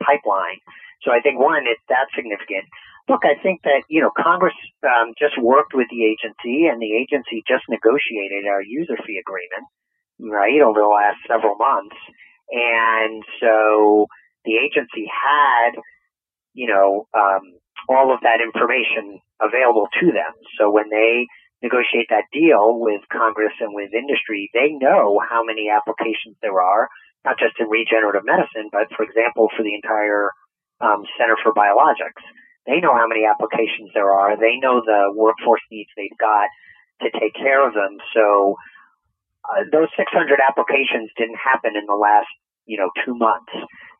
pipeline. 0.02 0.59
So 1.02 1.12
I 1.12 1.21
think 1.21 1.38
one, 1.38 1.66
it, 1.66 1.78
that's 1.88 2.11
significant. 2.14 2.64
Look, 3.09 3.28
I 3.28 3.37
think 3.43 3.61
that 3.69 3.85
you 3.88 4.00
know 4.00 4.11
Congress 4.16 4.57
um, 4.83 5.12
just 5.21 5.37
worked 5.37 5.76
with 5.76 5.88
the 5.93 6.09
agency, 6.09 6.64
and 6.64 6.81
the 6.81 6.97
agency 6.97 7.45
just 7.47 7.69
negotiated 7.69 8.49
our 8.49 8.62
user 8.64 8.97
fee 8.97 9.21
agreement, 9.21 9.69
right, 10.19 10.61
over 10.64 10.81
the 10.81 10.88
last 10.88 11.21
several 11.28 11.57
months, 11.61 11.97
and 12.49 13.23
so 13.40 14.07
the 14.45 14.57
agency 14.57 15.04
had, 15.04 15.76
you 16.54 16.69
know, 16.69 17.07
um, 17.12 17.61
all 17.88 18.12
of 18.12 18.21
that 18.25 18.40
information 18.40 19.21
available 19.41 19.88
to 20.00 20.07
them. 20.12 20.33
So 20.59 20.71
when 20.71 20.91
they 20.91 21.26
negotiate 21.62 22.07
that 22.11 22.29
deal 22.33 22.79
with 22.79 23.00
Congress 23.11 23.57
and 23.61 23.75
with 23.75 23.95
industry, 23.95 24.50
they 24.53 24.76
know 24.76 25.21
how 25.23 25.43
many 25.43 25.73
applications 25.73 26.37
there 26.43 26.61
are, 26.61 26.88
not 27.25 27.38
just 27.38 27.57
in 27.59 27.69
regenerative 27.69 28.25
medicine, 28.25 28.69
but 28.71 28.93
for 28.97 29.03
example, 29.03 29.49
for 29.57 29.62
the 29.62 29.75
entire 29.75 30.29
um, 30.81 31.09
Center 31.17 31.37
for 31.43 31.55
Biologics. 31.55 32.21
They 32.67 32.81
know 32.81 32.97
how 32.97 33.07
many 33.07 33.25
applications 33.25 33.93
there 33.93 34.11
are. 34.11 34.37
They 34.37 34.57
know 34.57 34.81
the 34.85 35.12
workforce 35.12 35.61
needs 35.71 35.91
they've 35.97 36.17
got 36.19 36.49
to 37.03 37.09
take 37.12 37.35
care 37.35 37.67
of 37.67 37.75
them. 37.75 37.99
So 38.14 38.57
uh, 39.45 39.64
those 39.73 39.88
600 39.97 40.41
applications 40.41 41.12
didn't 41.17 41.41
happen 41.41 41.76
in 41.76 41.85
the 41.85 41.97
last, 41.97 42.29
you 42.64 42.79
know, 42.79 42.88
two 43.05 43.14
months. 43.14 43.53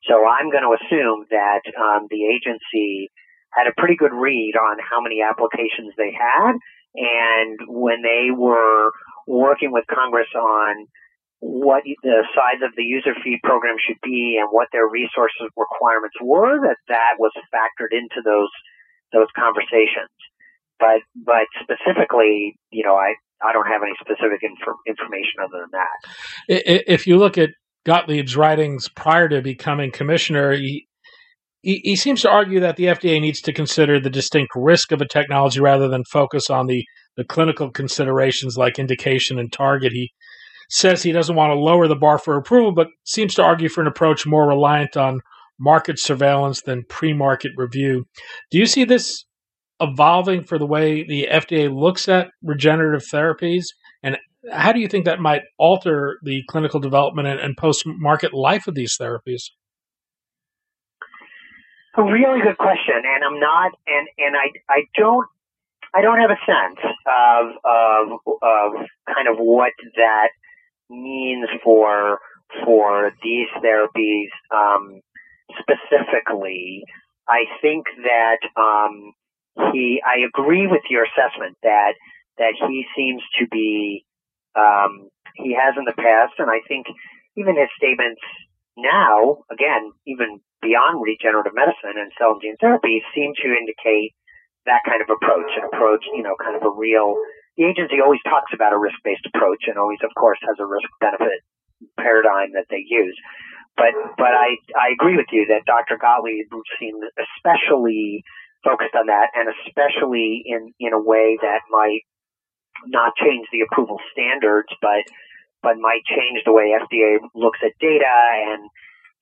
So 0.09 0.25
I'm 0.25 0.51
going 0.51 0.65
to 0.65 0.77
assume 0.77 1.29
that 1.31 1.65
um, 1.77 2.09
the 2.09 2.25
agency 2.25 3.13
had 3.55 3.67
a 3.67 3.75
pretty 3.79 3.97
good 3.97 4.13
read 4.13 4.55
on 4.59 4.77
how 4.79 5.01
many 5.01 5.23
applications 5.23 5.95
they 5.97 6.13
had. 6.13 6.59
And 6.95 7.59
when 7.67 8.03
they 8.03 8.31
were 8.31 8.91
working 9.27 9.73
with 9.73 9.85
Congress 9.91 10.29
on 10.35 10.87
what 11.41 11.83
the 12.03 12.25
size 12.35 12.63
of 12.65 12.73
the 12.77 12.83
user 12.83 13.15
fee 13.23 13.39
program 13.43 13.77
should 13.79 14.01
be 14.03 14.39
and 14.41 14.49
what 14.51 14.69
their 14.73 14.89
resources 14.89 15.51
requirements 15.57 16.17
were, 16.21 16.61
that 16.63 16.77
that 16.89 17.15
was 17.19 17.33
factored 17.53 17.93
into 17.93 18.23
those 18.25 18.51
those 19.13 19.29
conversations. 19.37 20.15
But 20.79 21.03
but 21.15 21.47
specifically, 21.63 22.57
you 22.71 22.85
know, 22.85 22.95
I 22.95 23.15
I 23.43 23.53
don't 23.53 23.67
have 23.67 23.83
any 23.83 23.95
specific 24.01 24.43
inf- 24.43 24.83
information 24.87 25.45
other 25.45 25.67
than 25.67 25.71
that. 25.73 26.85
If 26.89 27.07
you 27.07 27.19
look 27.19 27.37
at 27.37 27.51
Gottlieb's 27.85 28.37
writings 28.37 28.89
prior 28.89 29.29
to 29.29 29.43
becoming 29.43 29.91
commissioner, 29.91 30.53
he, 30.53 30.89
he, 31.65 31.81
he 31.83 31.97
seems 31.97 32.21
to 32.23 32.31
argue 32.31 32.61
that 32.61 32.77
the 32.77 32.85
FDA 32.85 33.21
needs 33.21 33.41
to 33.43 33.53
consider 33.53 33.99
the 33.99 34.11
distinct 34.11 34.53
risk 34.55 34.93
of 34.93 35.01
a 35.01 35.09
technology 35.09 35.61
rather 35.61 35.89
than 35.89 36.05
focus 36.05 36.51
on 36.51 36.67
the, 36.67 36.85
the 37.17 37.25
clinical 37.25 37.71
considerations 37.71 38.59
like 38.59 38.79
indication 38.79 39.39
and 39.39 39.51
target. 39.51 39.93
He 39.93 40.13
says 40.69 41.03
he 41.03 41.13
doesn't 41.13 41.37
want 41.37 41.51
to 41.51 41.59
lower 41.59 41.89
the 41.89 41.97
bar 41.97 42.19
for 42.19 42.37
approval, 42.37 42.73
but 42.73 42.89
seems 43.05 43.35
to 43.35 43.43
argue 43.43 43.71
for 43.71 43.81
an 43.81 43.87
approach 43.87 44.27
more 44.27 44.47
reliant 44.47 44.97
on 44.97 45.21
market 45.59 45.99
surveillance 45.99 46.61
than 46.63 46.85
pre 46.89 47.15
market 47.15 47.53
review. 47.57 48.05
Do 48.51 48.59
you 48.59 48.67
see 48.67 48.85
this 48.85 49.25
evolving 49.81 50.45
for 50.45 50.59
the 50.59 50.67
way 50.67 51.03
the 51.03 51.29
FDA 51.31 51.75
looks 51.75 52.09
at 52.09 52.29
regenerative 52.43 53.09
therapies? 53.11 53.65
And 54.03 54.19
how 54.53 54.73
do 54.73 54.81
you 54.81 54.89
think 54.89 55.07
that 55.07 55.19
might 55.19 55.43
alter 55.59 56.19
the 56.23 56.43
clinical 56.51 56.79
development 56.79 57.27
and, 57.27 57.41
and 57.41 57.57
post 57.57 57.85
market 57.87 58.35
life 58.35 58.67
of 58.67 58.75
these 58.75 58.99
therapies? 59.01 59.45
A 61.97 62.03
really 62.03 62.41
good 62.43 62.59
question, 62.59 62.97
and 62.97 63.23
I'm 63.23 63.39
not, 63.39 63.71
and 63.87 64.09
and 64.19 64.35
I 64.37 64.51
I 64.69 64.83
don't 64.97 65.29
I 65.95 66.03
don't 66.03 66.19
have 66.19 66.31
a 66.31 66.41
sense 66.45 66.81
of 67.07 67.47
of 67.65 68.19
of 68.43 68.87
kind 69.07 69.29
of 69.29 69.37
what 69.39 69.73
that 69.95 70.31
means 70.91 71.49
for 71.63 72.19
for 72.65 73.13
these 73.23 73.47
therapies 73.63 74.29
um, 74.51 75.03
specifically. 75.61 76.83
I 77.29 77.45
think 77.63 77.87
that 78.03 78.41
um, 78.61 79.13
he 79.73 80.03
I 80.05 80.27
agree 80.27 80.67
with 80.67 80.83
your 80.91 81.05
assessment 81.05 81.57
that 81.63 81.95
that 82.39 82.55
he 82.67 82.87
seems 82.97 83.23
to 83.39 83.47
be 83.47 84.05
um, 84.57 85.11
he 85.37 85.55
has 85.55 85.75
in 85.79 85.85
the 85.85 85.95
past, 85.97 86.35
and 86.39 86.51
I 86.51 86.59
think 86.67 86.87
even 87.37 87.57
his 87.57 87.69
statements 87.79 88.21
now, 88.77 89.45
again, 89.51 89.93
even 90.07 90.41
beyond 90.63 91.03
regenerative 91.03 91.55
medicine 91.55 91.95
and 91.95 92.11
cell 92.19 92.35
and 92.35 92.43
gene 92.43 92.59
therapy, 92.59 93.03
seem 93.15 93.35
to 93.39 93.55
indicate 93.55 94.15
that 94.67 94.83
kind 94.89 95.03
of 95.05 95.09
approach, 95.13 95.53
an 95.57 95.69
approach, 95.69 96.05
you 96.13 96.23
know, 96.23 96.35
kind 96.41 96.57
of 96.57 96.65
a 96.65 96.73
real. 96.73 97.15
The 97.57 97.71
agency 97.71 98.03
always 98.03 98.23
talks 98.25 98.51
about 98.51 98.73
a 98.73 98.81
risk-based 98.81 99.29
approach, 99.31 99.71
and 99.71 99.79
always, 99.79 100.03
of 100.03 100.11
course, 100.19 100.41
has 100.43 100.59
a 100.59 100.67
risk-benefit 100.67 101.45
paradigm 102.01 102.57
that 102.59 102.67
they 102.71 102.83
use. 102.83 103.15
But 103.77 103.95
but 104.17 104.33
I 104.35 104.57
I 104.79 104.95
agree 104.95 105.17
with 105.17 105.31
you 105.31 105.47
that 105.51 105.67
Dr. 105.67 105.99
Gottlieb 105.99 106.47
seemed 106.79 107.03
especially 107.19 108.23
focused 108.63 108.95
on 108.95 109.07
that, 109.07 109.35
and 109.35 109.51
especially 109.67 110.43
in 110.47 110.73
in 110.79 110.93
a 110.95 111.03
way 111.03 111.39
that 111.43 111.63
might 111.71 112.07
not 112.87 113.15
change 113.17 113.47
the 113.53 113.63
approval 113.63 113.99
standards, 114.13 114.69
but 114.81 115.03
but 115.65 115.81
might 115.81 116.05
change 116.05 116.45
the 116.45 116.53
way 116.53 116.77
FDA 116.77 117.19
looks 117.35 117.59
at 117.65 117.73
data 117.81 118.15
and 118.53 118.69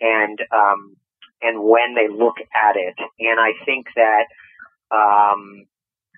and 0.02 0.38
um, 0.50 0.96
and 1.40 1.62
when 1.62 1.94
they 1.94 2.10
look 2.10 2.36
at 2.42 2.74
it. 2.76 2.98
And 3.20 3.38
I 3.38 3.54
think 3.64 3.86
that 3.94 4.26
um, 4.90 5.64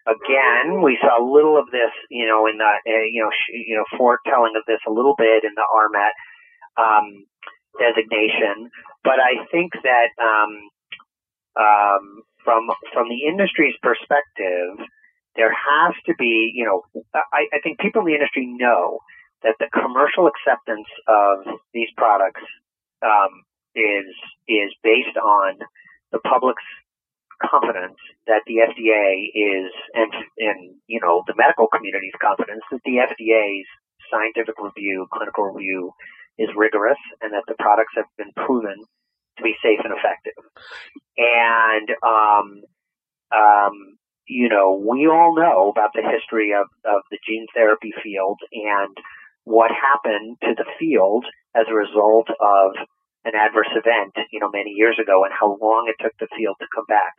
again, 0.06 0.82
we 0.82 0.98
saw 1.00 1.20
a 1.20 1.24
little 1.24 1.56
of 1.56 1.70
this, 1.70 1.92
you 2.10 2.26
know, 2.26 2.46
in 2.46 2.58
the, 2.58 2.64
uh, 2.64 3.04
you 3.12 3.22
know, 3.22 3.30
sh- 3.30 3.64
you 3.68 3.76
know, 3.76 3.84
foretelling 3.96 4.56
of 4.56 4.64
this 4.66 4.80
a 4.88 4.92
little 4.92 5.14
bit 5.16 5.44
in 5.44 5.52
the 5.54 5.66
RMAT 5.68 6.14
um, 6.80 7.24
designation. 7.78 8.70
But 9.04 9.20
I 9.20 9.44
think 9.52 9.72
that 9.84 10.10
um, 10.20 10.52
um, 11.56 12.04
from 12.44 12.68
from 12.92 13.08
the 13.08 13.28
industry's 13.28 13.76
perspective, 13.82 14.80
there 15.36 15.52
has 15.52 15.94
to 16.06 16.14
be, 16.18 16.52
you 16.54 16.64
know, 16.64 16.82
I, 17.14 17.46
I 17.52 17.58
think 17.62 17.78
people 17.78 18.00
in 18.02 18.06
the 18.08 18.14
industry 18.14 18.46
know 18.46 18.98
that 19.44 19.56
the 19.60 19.68
commercial 19.70 20.26
acceptance 20.26 20.88
of 21.06 21.60
these 21.72 21.88
products 21.96 22.42
um, 23.04 23.44
is 23.76 24.08
is 24.48 24.72
based 24.82 25.16
on 25.20 25.60
the 26.12 26.18
public's 26.18 26.64
confidence 27.42 28.00
that 28.26 28.42
the 28.46 28.64
FDA 28.64 29.28
is, 29.30 29.70
and 29.94 30.12
and 30.38 30.58
you 30.86 31.00
know 31.00 31.22
the 31.26 31.34
medical 31.36 31.68
community's 31.68 32.16
confidence 32.20 32.64
that 32.72 32.80
the 32.84 33.04
FDA's 33.04 33.68
scientific 34.10 34.56
review, 34.58 35.06
clinical 35.12 35.44
review, 35.44 35.92
is 36.38 36.48
rigorous, 36.56 36.98
and 37.20 37.32
that 37.32 37.44
the 37.46 37.54
products 37.58 37.92
have 37.96 38.08
been 38.16 38.32
proven 38.34 38.80
to 39.36 39.42
be 39.42 39.54
safe 39.62 39.80
and 39.84 39.92
effective. 39.92 40.40
And 41.18 41.90
um, 42.02 42.62
um, 43.34 43.98
you 44.26 44.48
know, 44.48 44.72
we 44.72 45.06
all 45.06 45.36
know 45.36 45.70
about 45.70 45.90
the 45.94 46.02
history 46.02 46.52
of, 46.54 46.66
of 46.84 47.02
the 47.10 47.18
gene 47.26 47.46
therapy 47.54 47.92
field 48.02 48.38
and 48.52 48.96
what 49.44 49.70
happened 49.70 50.36
to 50.42 50.54
the 50.56 50.68
field 50.78 51.24
as 51.54 51.66
a 51.68 51.74
result 51.74 52.28
of 52.40 52.72
an 53.24 53.32
adverse 53.32 53.70
event, 53.72 54.12
you 54.32 54.40
know, 54.40 54.50
many 54.52 54.72
years 54.76 54.98
ago 55.00 55.24
and 55.24 55.32
how 55.32 55.56
long 55.60 55.88
it 55.88 55.96
took 56.02 56.12
the 56.20 56.28
field 56.36 56.56
to 56.60 56.66
come 56.74 56.84
back. 56.88 57.12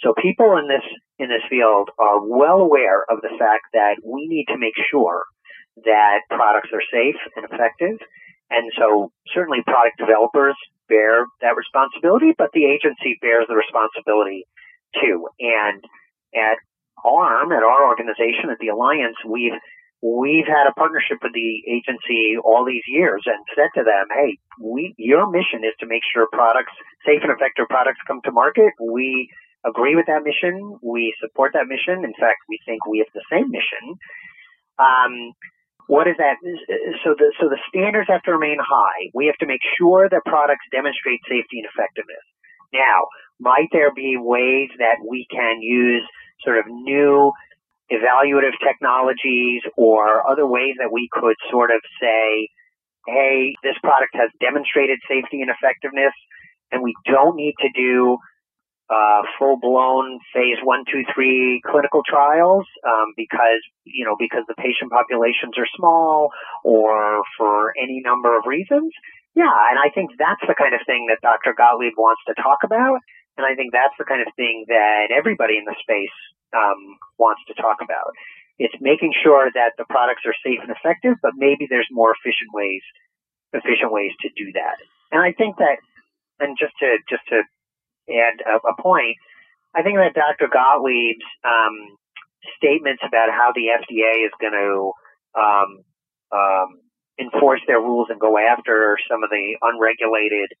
So 0.00 0.12
people 0.12 0.58
in 0.60 0.68
this, 0.68 0.84
in 1.18 1.28
this 1.28 1.44
field 1.48 1.88
are 1.98 2.20
well 2.20 2.60
aware 2.60 3.04
of 3.08 3.22
the 3.22 3.32
fact 3.38 3.72
that 3.72 3.96
we 4.04 4.28
need 4.28 4.44
to 4.52 4.58
make 4.58 4.76
sure 4.90 5.24
that 5.84 6.28
products 6.28 6.68
are 6.72 6.84
safe 6.92 7.16
and 7.36 7.44
effective. 7.48 7.96
And 8.50 8.70
so 8.76 9.12
certainly 9.32 9.64
product 9.64 9.96
developers 9.98 10.56
bear 10.88 11.24
that 11.40 11.56
responsibility, 11.56 12.32
but 12.36 12.52
the 12.52 12.64
agency 12.64 13.16
bears 13.20 13.48
the 13.48 13.56
responsibility 13.56 14.44
too. 15.00 15.28
And 15.40 15.82
at 16.36 16.60
ARM, 17.04 17.52
at 17.52 17.64
our 17.64 17.88
organization, 17.88 18.52
at 18.52 18.58
the 18.60 18.68
Alliance, 18.68 19.16
we've 19.26 19.56
we've 20.02 20.46
had 20.46 20.68
a 20.68 20.74
partnership 20.76 21.18
with 21.22 21.32
the 21.32 21.64
agency 21.64 22.36
all 22.42 22.64
these 22.64 22.84
years 22.86 23.22
and 23.26 23.40
said 23.56 23.72
to 23.74 23.84
them, 23.84 24.06
hey, 24.12 24.38
we, 24.60 24.94
your 24.98 25.30
mission 25.30 25.64
is 25.64 25.72
to 25.80 25.86
make 25.86 26.02
sure 26.12 26.28
products, 26.32 26.72
safe 27.04 27.20
and 27.22 27.32
effective 27.32 27.66
products 27.68 28.00
come 28.06 28.20
to 28.24 28.32
market. 28.32 28.72
We 28.80 29.28
agree 29.64 29.96
with 29.96 30.06
that 30.06 30.22
mission. 30.22 30.78
We 30.82 31.14
support 31.20 31.52
that 31.54 31.66
mission. 31.66 32.04
In 32.04 32.14
fact, 32.20 32.44
we 32.48 32.60
think 32.66 32.86
we 32.86 32.98
have 33.00 33.12
the 33.14 33.24
same 33.32 33.50
mission. 33.50 33.96
Um, 34.78 35.32
what 35.86 36.06
is 36.08 36.18
that? 36.18 36.36
So 37.04 37.14
the, 37.16 37.32
so 37.40 37.48
the 37.48 37.58
standards 37.70 38.10
have 38.10 38.22
to 38.26 38.32
remain 38.32 38.58
high. 38.60 39.10
We 39.14 39.26
have 39.26 39.38
to 39.38 39.46
make 39.46 39.62
sure 39.78 40.08
that 40.10 40.22
products 40.26 40.66
demonstrate 40.70 41.20
safety 41.24 41.62
and 41.62 41.68
effectiveness. 41.70 42.26
Now, 42.74 43.06
might 43.38 43.70
there 43.72 43.94
be 43.94 44.18
ways 44.18 44.70
that 44.78 44.98
we 45.08 45.26
can 45.30 45.62
use 45.62 46.02
sort 46.42 46.58
of 46.58 46.66
new 46.66 47.32
evaluative 47.90 48.56
technologies 48.62 49.62
or 49.76 50.28
other 50.28 50.46
ways 50.46 50.74
that 50.78 50.92
we 50.92 51.08
could 51.12 51.36
sort 51.50 51.70
of 51.70 51.80
say, 52.00 52.48
hey, 53.06 53.54
this 53.62 53.76
product 53.82 54.14
has 54.14 54.30
demonstrated 54.40 54.98
safety 55.08 55.40
and 55.42 55.50
effectiveness, 55.50 56.14
and 56.72 56.82
we 56.82 56.94
don't 57.06 57.36
need 57.36 57.54
to 57.60 57.68
do 57.74 58.18
uh, 58.90 59.22
full-blown 59.38 60.18
phase 60.32 60.58
one, 60.62 60.84
two, 60.90 61.02
three 61.14 61.60
clinical 61.66 62.02
trials 62.06 62.64
um, 62.86 63.14
because 63.16 63.58
you 63.84 64.04
know 64.04 64.14
because 64.18 64.44
the 64.46 64.54
patient 64.54 64.90
populations 64.90 65.58
are 65.58 65.66
small 65.76 66.30
or 66.62 67.22
for 67.36 67.72
any 67.82 68.00
number 68.04 68.36
of 68.36 68.44
reasons. 68.46 68.92
Yeah, 69.34 69.52
and 69.70 69.78
I 69.78 69.90
think 69.92 70.10
that's 70.18 70.40
the 70.48 70.54
kind 70.56 70.72
of 70.72 70.80
thing 70.86 71.06
that 71.10 71.20
Dr. 71.20 71.52
Gottlieb 71.52 71.92
wants 71.98 72.22
to 72.26 72.34
talk 72.40 72.64
about, 72.64 73.04
and 73.36 73.44
I 73.44 73.54
think 73.54 73.72
that's 73.72 73.94
the 73.98 74.08
kind 74.08 74.22
of 74.24 74.32
thing 74.36 74.64
that 74.68 75.12
everybody 75.12 75.56
in 75.56 75.64
the 75.64 75.76
space 75.80 76.16
um, 76.56 76.96
wants 77.18 77.42
to 77.48 77.54
talk 77.54 77.78
about. 77.84 78.16
It's 78.58 78.74
making 78.80 79.12
sure 79.22 79.50
that 79.52 79.76
the 79.76 79.84
products 79.84 80.24
are 80.24 80.36
safe 80.40 80.60
and 80.64 80.72
effective, 80.72 81.20
but 81.20 81.36
maybe 81.36 81.68
there's 81.68 81.88
more 81.92 82.16
efficient 82.16 82.50
ways, 82.56 82.80
efficient 83.52 83.92
ways 83.92 84.12
to 84.24 84.28
do 84.32 84.52
that. 84.56 84.80
And 85.12 85.20
I 85.20 85.32
think 85.32 85.56
that, 85.58 85.76
and 86.40 86.56
just 86.58 86.72
to 86.80 86.96
just 87.08 87.24
to 87.28 87.44
add 88.08 88.40
a, 88.48 88.56
a 88.64 88.74
point, 88.80 89.16
I 89.74 89.82
think 89.82 90.00
that 90.00 90.16
Dr. 90.16 90.48
Gottlieb's 90.48 91.28
um, 91.44 92.00
statements 92.56 93.02
about 93.04 93.28
how 93.28 93.52
the 93.52 93.68
FDA 93.76 94.24
is 94.24 94.32
going 94.40 94.56
to 94.56 94.92
um, 95.36 95.84
um, 96.32 96.68
enforce 97.20 97.60
their 97.66 97.80
rules 97.80 98.08
and 98.08 98.20
go 98.20 98.38
after 98.38 98.96
some 99.10 99.22
of 99.22 99.30
the 99.30 99.56
unregulated 99.60 100.52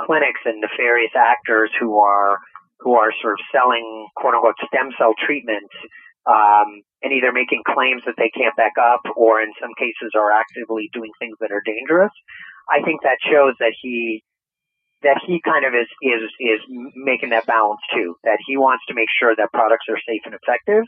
clinics 0.00 0.40
and 0.44 0.60
nefarious 0.60 1.12
actors 1.16 1.70
who 1.80 1.98
are 1.98 2.38
who 2.80 2.94
are 2.94 3.10
sort 3.22 3.34
of 3.34 3.40
selling 3.52 4.06
quote 4.16 4.34
unquote 4.34 4.56
stem 4.68 4.92
cell 4.98 5.14
treatments 5.24 5.72
um, 6.26 6.82
and 7.02 7.12
either 7.12 7.32
making 7.32 7.62
claims 7.64 8.02
that 8.04 8.18
they 8.18 8.30
can't 8.34 8.56
back 8.56 8.74
up 8.76 9.00
or 9.16 9.40
in 9.40 9.52
some 9.60 9.70
cases 9.78 10.12
are 10.14 10.30
actively 10.30 10.90
doing 10.92 11.10
things 11.18 11.36
that 11.40 11.52
are 11.52 11.62
dangerous. 11.64 12.12
I 12.68 12.82
think 12.82 13.02
that 13.02 13.18
shows 13.22 13.54
that 13.60 13.72
he 13.80 14.22
that 15.02 15.20
he 15.26 15.40
kind 15.40 15.64
of 15.64 15.72
is 15.72 15.88
is 16.02 16.28
is 16.40 16.60
making 16.96 17.30
that 17.30 17.46
balance 17.46 17.80
too. 17.94 18.16
That 18.24 18.38
he 18.46 18.56
wants 18.56 18.84
to 18.88 18.94
make 18.94 19.08
sure 19.20 19.34
that 19.36 19.52
products 19.52 19.86
are 19.88 19.98
safe 20.02 20.22
and 20.26 20.34
effective, 20.34 20.84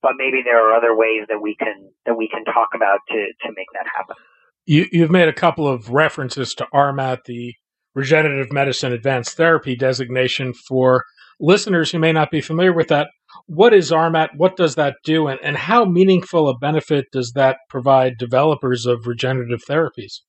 but 0.00 0.12
maybe 0.16 0.42
there 0.42 0.56
are 0.56 0.74
other 0.74 0.96
ways 0.96 1.28
that 1.28 1.40
we 1.42 1.54
can 1.54 1.92
that 2.06 2.16
we 2.16 2.28
can 2.28 2.44
talk 2.44 2.72
about 2.74 3.00
to 3.08 3.20
to 3.44 3.48
make 3.54 3.68
that 3.74 3.86
happen. 3.94 4.16
You, 4.64 4.86
you've 4.90 5.10
made 5.10 5.28
a 5.28 5.32
couple 5.32 5.68
of 5.68 5.90
references 5.90 6.54
to 6.56 6.66
RMAT, 6.74 7.24
the 7.24 7.54
Regenerative 7.96 8.52
Medicine 8.52 8.92
Advanced 8.92 9.38
Therapy 9.38 9.74
designation 9.74 10.52
for 10.52 11.02
listeners 11.40 11.90
who 11.90 11.98
may 11.98 12.12
not 12.12 12.30
be 12.30 12.42
familiar 12.42 12.74
with 12.74 12.88
that. 12.88 13.08
What 13.46 13.72
is 13.72 13.90
RMAT? 13.90 14.36
What 14.36 14.54
does 14.56 14.74
that 14.74 14.96
do? 15.02 15.28
And, 15.28 15.40
and 15.42 15.56
how 15.56 15.86
meaningful 15.86 16.48
a 16.48 16.58
benefit 16.58 17.06
does 17.10 17.32
that 17.34 17.56
provide 17.70 18.18
developers 18.18 18.84
of 18.84 19.06
regenerative 19.06 19.62
therapies? 19.68 20.20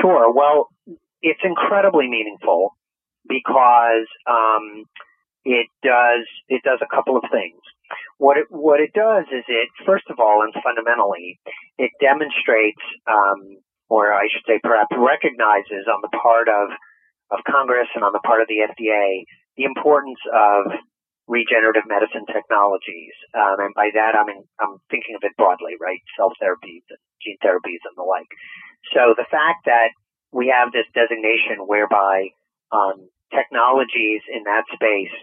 Sure. 0.00 0.32
Well, 0.32 0.66
it's 1.22 1.40
incredibly 1.44 2.08
meaningful 2.08 2.76
because 3.28 4.06
um, 4.28 4.84
it 5.44 5.66
does 5.84 6.26
it 6.48 6.62
does 6.64 6.80
a 6.82 6.94
couple 6.94 7.16
of 7.16 7.22
things. 7.30 7.60
What 8.18 8.36
it 8.36 8.46
what 8.50 8.80
it 8.80 8.92
does 8.94 9.24
is 9.32 9.44
it 9.46 9.68
first 9.86 10.04
of 10.10 10.18
all 10.18 10.42
and 10.42 10.52
fundamentally 10.62 11.38
it 11.78 11.90
demonstrates 12.00 12.82
um, 13.10 13.58
or 13.90 14.14
I 14.14 14.30
should 14.30 14.46
say 14.46 14.62
perhaps 14.62 14.94
recognizes 14.94 15.90
on 15.90 16.00
the 16.00 16.14
part 16.14 16.46
of, 16.46 16.70
of 17.34 17.44
Congress 17.44 17.90
and 17.98 18.06
on 18.06 18.14
the 18.14 18.22
part 18.22 18.40
of 18.40 18.48
the 18.48 18.62
FDA 18.62 19.26
the 19.58 19.66
importance 19.66 20.22
of 20.32 20.72
regenerative 21.26 21.84
medicine 21.86 22.24
technologies. 22.26 23.12
Um, 23.34 23.60
and 23.60 23.74
by 23.74 23.90
that, 23.92 24.16
I 24.16 24.24
mean, 24.24 24.46
I'm 24.58 24.80
thinking 24.88 25.14
of 25.14 25.22
it 25.22 25.36
broadly, 25.36 25.74
right? 25.78 26.00
Cell 26.16 26.32
therapies 26.40 26.86
gene 27.20 27.36
therapies 27.44 27.84
and 27.84 27.94
the 27.96 28.02
like. 28.02 28.30
So 28.94 29.12
the 29.14 29.28
fact 29.30 29.66
that 29.66 29.92
we 30.32 30.48
have 30.48 30.72
this 30.72 30.88
designation 30.94 31.66
whereby 31.66 32.32
um, 32.72 33.10
technologies 33.28 34.22
in 34.32 34.44
that 34.44 34.64
space 34.72 35.14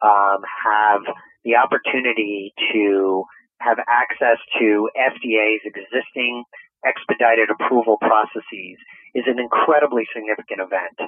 um, 0.00 0.40
have 0.42 1.02
the 1.44 1.56
opportunity 1.56 2.54
to 2.72 3.24
have 3.60 3.78
access 3.86 4.38
to 4.58 4.88
FDA's 4.96 5.62
existing 5.64 6.44
expedited 6.84 7.48
approval 7.50 7.96
processes 7.98 8.78
is 9.14 9.24
an 9.26 9.38
incredibly 9.38 10.04
significant 10.14 10.60
event. 10.60 10.98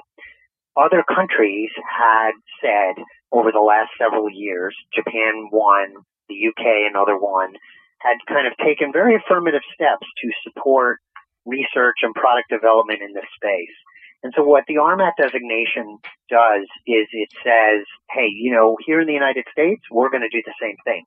Other 0.77 1.03
countries 1.07 1.71
had 1.87 2.31
said 2.61 3.01
over 3.31 3.51
the 3.51 3.63
last 3.63 3.91
several 3.97 4.29
years, 4.29 4.75
Japan 4.93 5.47
one, 5.49 5.93
the 6.27 6.35
UK 6.49 6.91
another 6.91 7.17
one, 7.17 7.53
had 7.99 8.17
kind 8.27 8.47
of 8.47 8.53
taken 8.59 8.91
very 8.91 9.15
affirmative 9.15 9.63
steps 9.73 10.05
to 10.21 10.29
support 10.43 10.99
research 11.45 12.03
and 12.03 12.13
product 12.13 12.49
development 12.49 13.01
in 13.01 13.13
this 13.13 13.29
space. 13.35 13.75
And 14.23 14.33
so 14.35 14.43
what 14.43 14.63
the 14.67 14.81
RMAT 14.81 15.13
designation 15.21 15.99
does 16.29 16.65
is 16.87 17.07
it 17.13 17.29
says, 17.43 17.85
hey, 18.09 18.27
you 18.27 18.51
know, 18.51 18.75
here 18.85 18.99
in 18.99 19.07
the 19.07 19.13
United 19.13 19.45
States, 19.51 19.81
we're 19.91 20.09
going 20.09 20.25
to 20.25 20.33
do 20.33 20.41
the 20.43 20.55
same 20.59 20.75
thing. 20.83 21.05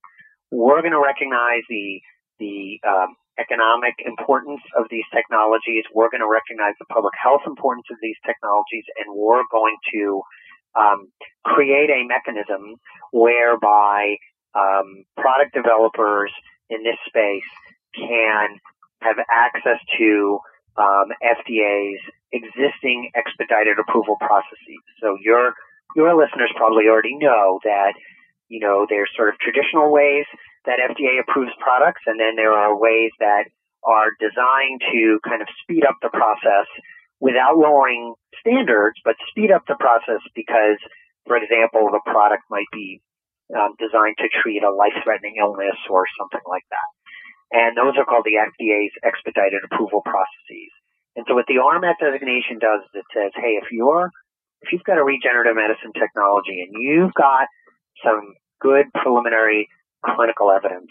We're 0.51 0.81
going 0.81 0.95
to 0.95 1.03
recognize 1.03 1.63
the 1.69 2.01
the 2.39 2.79
um, 2.87 3.17
economic 3.39 3.95
importance 4.05 4.61
of 4.77 4.87
these 4.91 5.07
technologies. 5.15 5.85
We're 5.95 6.11
going 6.11 6.25
to 6.25 6.31
recognize 6.31 6.75
the 6.79 6.87
public 6.91 7.15
health 7.17 7.43
importance 7.47 7.87
of 7.91 7.97
these 8.03 8.17
technologies, 8.27 8.85
and 8.99 9.15
we're 9.15 9.47
going 9.51 9.77
to 9.95 10.23
um, 10.79 11.09
create 11.45 11.91
a 11.91 12.07
mechanism 12.07 12.77
whereby 13.13 14.17
um, 14.55 15.05
product 15.17 15.55
developers 15.55 16.33
in 16.71 16.83
this 16.83 16.99
space 17.07 17.49
can 17.95 18.59
have 19.01 19.17
access 19.31 19.79
to 19.99 20.39
um, 20.77 21.09
FDA's 21.23 22.03
existing 22.33 23.11
expedited 23.15 23.79
approval 23.79 24.17
processes. 24.21 24.83
So 25.01 25.17
your 25.23 25.55
your 25.97 26.13
listeners 26.15 26.53
probably 26.55 26.85
already 26.87 27.17
know 27.17 27.59
that 27.65 27.95
you 28.49 28.61
know, 28.61 28.87
there's 28.89 29.11
sort 29.15 29.29
of 29.29 29.39
traditional 29.39 29.93
ways 29.93 30.25
that 30.69 30.85
FDA 30.85 31.17
approves 31.17 31.53
products, 31.57 32.05
and 32.05 32.21
then 32.21 32.37
there 32.37 32.53
are 32.53 32.77
ways 32.77 33.11
that 33.19 33.49
are 33.81 34.13
designed 34.21 34.85
to 34.93 35.17
kind 35.25 35.41
of 35.41 35.49
speed 35.65 35.83
up 35.89 35.97
the 36.05 36.13
process 36.13 36.69
without 37.25 37.57
lowering 37.57 38.13
standards, 38.37 39.01
but 39.03 39.17
speed 39.33 39.49
up 39.51 39.65
the 39.65 39.81
process 39.81 40.21
because, 40.37 40.77
for 41.25 41.41
example, 41.41 41.89
the 41.89 42.05
product 42.05 42.45
might 42.53 42.69
be 42.71 43.01
um, 43.57 43.75
designed 43.81 44.21
to 44.21 44.29
treat 44.29 44.61
a 44.61 44.69
life-threatening 44.69 45.41
illness 45.41 45.81
or 45.89 46.05
something 46.21 46.45
like 46.45 46.69
that. 46.69 46.89
And 47.49 47.73
those 47.73 47.97
are 47.97 48.05
called 48.05 48.29
the 48.29 48.37
FDA's 48.37 48.93
expedited 49.01 49.65
approval 49.65 50.05
processes. 50.05 50.71
And 51.17 51.25
so 51.25 51.33
what 51.33 51.49
the 51.49 51.65
RMAT 51.65 51.97
designation 51.97 52.61
does 52.61 52.85
is 52.93 53.03
it 53.03 53.09
says, 53.17 53.33
hey, 53.35 53.57
if 53.57 53.73
you're 53.73 54.13
if 54.61 54.73
you've 54.73 54.85
got 54.85 54.99
a 54.99 55.05
regenerative 55.07 55.55
medicine 55.55 55.95
technology 55.95 56.67
and 56.67 56.75
you've 56.75 57.15
got 57.15 57.47
some 58.05 58.35
good 58.61 58.87
preliminary 58.93 59.71
clinical 60.05 60.51
evidence, 60.51 60.91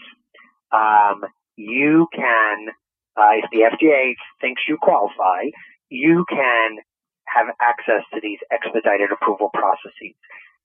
um, 0.72 1.24
you 1.56 2.08
can, 2.14 2.68
uh, 3.16 3.42
if 3.44 3.50
the 3.52 3.66
FDA 3.66 4.14
thinks 4.42 4.62
you 4.68 4.78
qualify, 4.82 5.50
you 5.90 6.26
can 6.30 6.78
have 7.26 7.48
access 7.62 8.04
to 8.14 8.20
these 8.22 8.40
expedited 8.52 9.12
approval 9.12 9.50
processes. 9.54 10.16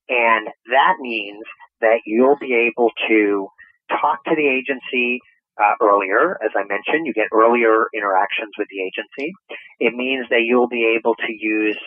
And 0.09 0.49
that 0.71 0.95
means 1.01 1.43
that 1.81 2.01
you'll 2.07 2.39
be 2.39 2.55
able 2.55 2.91
to 3.09 3.49
talk 3.89 4.25
to 4.25 4.35
the 4.37 4.47
agency 4.47 5.21
uh, 5.61 5.75
earlier. 5.81 6.39
As 6.43 6.51
I 6.57 6.65
mentioned, 6.65 7.07
you 7.07 7.13
get 7.13 7.29
earlier 7.33 7.87
interactions 7.95 8.53
with 8.59 8.69
the 8.71 8.83
agency. 8.83 9.33
It 9.81 9.95
means 9.95 10.27
that 10.31 10.43
you'll 10.45 10.69
be 10.69 10.97
able 10.99 11.15
to 11.15 11.33
use 11.33 11.79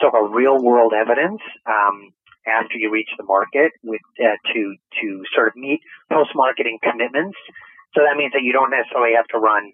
so-called 0.00 0.34
real-world 0.34 0.92
evidence 0.94 1.40
um, 1.66 2.12
after 2.46 2.76
you 2.76 2.90
reach 2.90 3.10
the 3.16 3.24
market 3.24 3.72
with 3.82 4.00
uh, 4.20 4.36
to 4.52 4.76
to 5.02 5.22
sort 5.34 5.48
of 5.48 5.56
meet 5.56 5.80
post-marketing 6.10 6.78
commitments. 6.82 7.38
So 7.94 8.02
that 8.04 8.16
means 8.16 8.32
that 8.32 8.42
you 8.42 8.52
don't 8.52 8.70
necessarily 8.70 9.16
have 9.16 9.26
to 9.32 9.38
run 9.38 9.72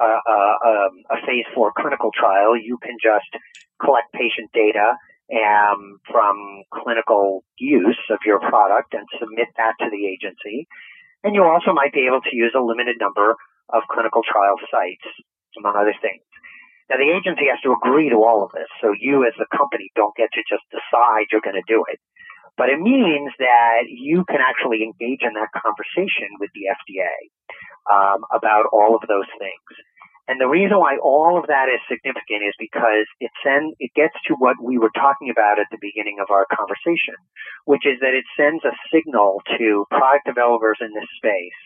a, 0.00 0.04
a, 0.04 0.40
um, 0.64 0.92
a 1.12 1.16
phase 1.26 1.44
four 1.54 1.72
clinical 1.76 2.10
trial. 2.10 2.56
You 2.56 2.78
can 2.82 2.96
just 3.00 3.28
collect 3.80 4.12
patient 4.12 4.50
data 4.52 4.96
um, 5.30 6.00
from 6.10 6.64
clinical 6.72 7.44
use 7.58 8.00
of 8.10 8.18
your 8.24 8.40
product 8.40 8.94
and 8.94 9.06
submit 9.20 9.48
that 9.56 9.74
to 9.78 9.90
the 9.90 10.08
agency. 10.08 10.66
And 11.22 11.34
you 11.34 11.44
also 11.44 11.72
might 11.72 11.92
be 11.92 12.08
able 12.08 12.20
to 12.24 12.34
use 12.34 12.52
a 12.56 12.64
limited 12.64 12.96
number 12.98 13.36
of 13.68 13.82
clinical 13.92 14.22
trial 14.24 14.56
sites, 14.72 15.04
among 15.58 15.76
other 15.76 15.94
things. 16.00 16.24
Now 16.90 16.98
the 16.98 17.14
agency 17.14 17.46
has 17.46 17.62
to 17.62 17.70
agree 17.70 18.10
to 18.10 18.18
all 18.18 18.42
of 18.42 18.50
this, 18.50 18.66
so 18.82 18.90
you 18.98 19.22
as 19.22 19.32
the 19.38 19.46
company 19.54 19.94
don't 19.94 20.14
get 20.18 20.34
to 20.34 20.42
just 20.50 20.66
decide 20.74 21.30
you're 21.30 21.44
going 21.44 21.54
to 21.54 21.70
do 21.70 21.86
it. 21.86 22.02
But 22.58 22.68
it 22.68 22.82
means 22.82 23.30
that 23.38 23.86
you 23.86 24.26
can 24.26 24.42
actually 24.42 24.82
engage 24.82 25.22
in 25.22 25.38
that 25.38 25.54
conversation 25.54 26.34
with 26.42 26.50
the 26.52 26.66
FDA 26.66 27.14
um, 27.86 28.26
about 28.34 28.66
all 28.74 28.98
of 28.98 29.06
those 29.06 29.30
things. 29.38 29.70
And 30.26 30.40
the 30.40 30.50
reason 30.50 30.78
why 30.78 30.98
all 30.98 31.38
of 31.38 31.46
that 31.46 31.70
is 31.70 31.80
significant 31.90 32.46
is 32.46 32.54
because 32.58 33.06
it 33.18 33.30
sends 33.42 33.74
it 33.78 33.90
gets 33.94 34.14
to 34.26 34.34
what 34.34 34.58
we 34.62 34.78
were 34.78 34.92
talking 34.94 35.30
about 35.30 35.58
at 35.58 35.66
the 35.70 35.80
beginning 35.80 36.18
of 36.22 36.30
our 36.30 36.46
conversation, 36.50 37.18
which 37.64 37.86
is 37.86 37.98
that 38.02 38.14
it 38.14 38.26
sends 38.34 38.62
a 38.66 38.74
signal 38.94 39.42
to 39.58 39.86
product 39.90 40.26
developers 40.26 40.78
in 40.82 40.90
this 40.94 41.10
space 41.18 41.60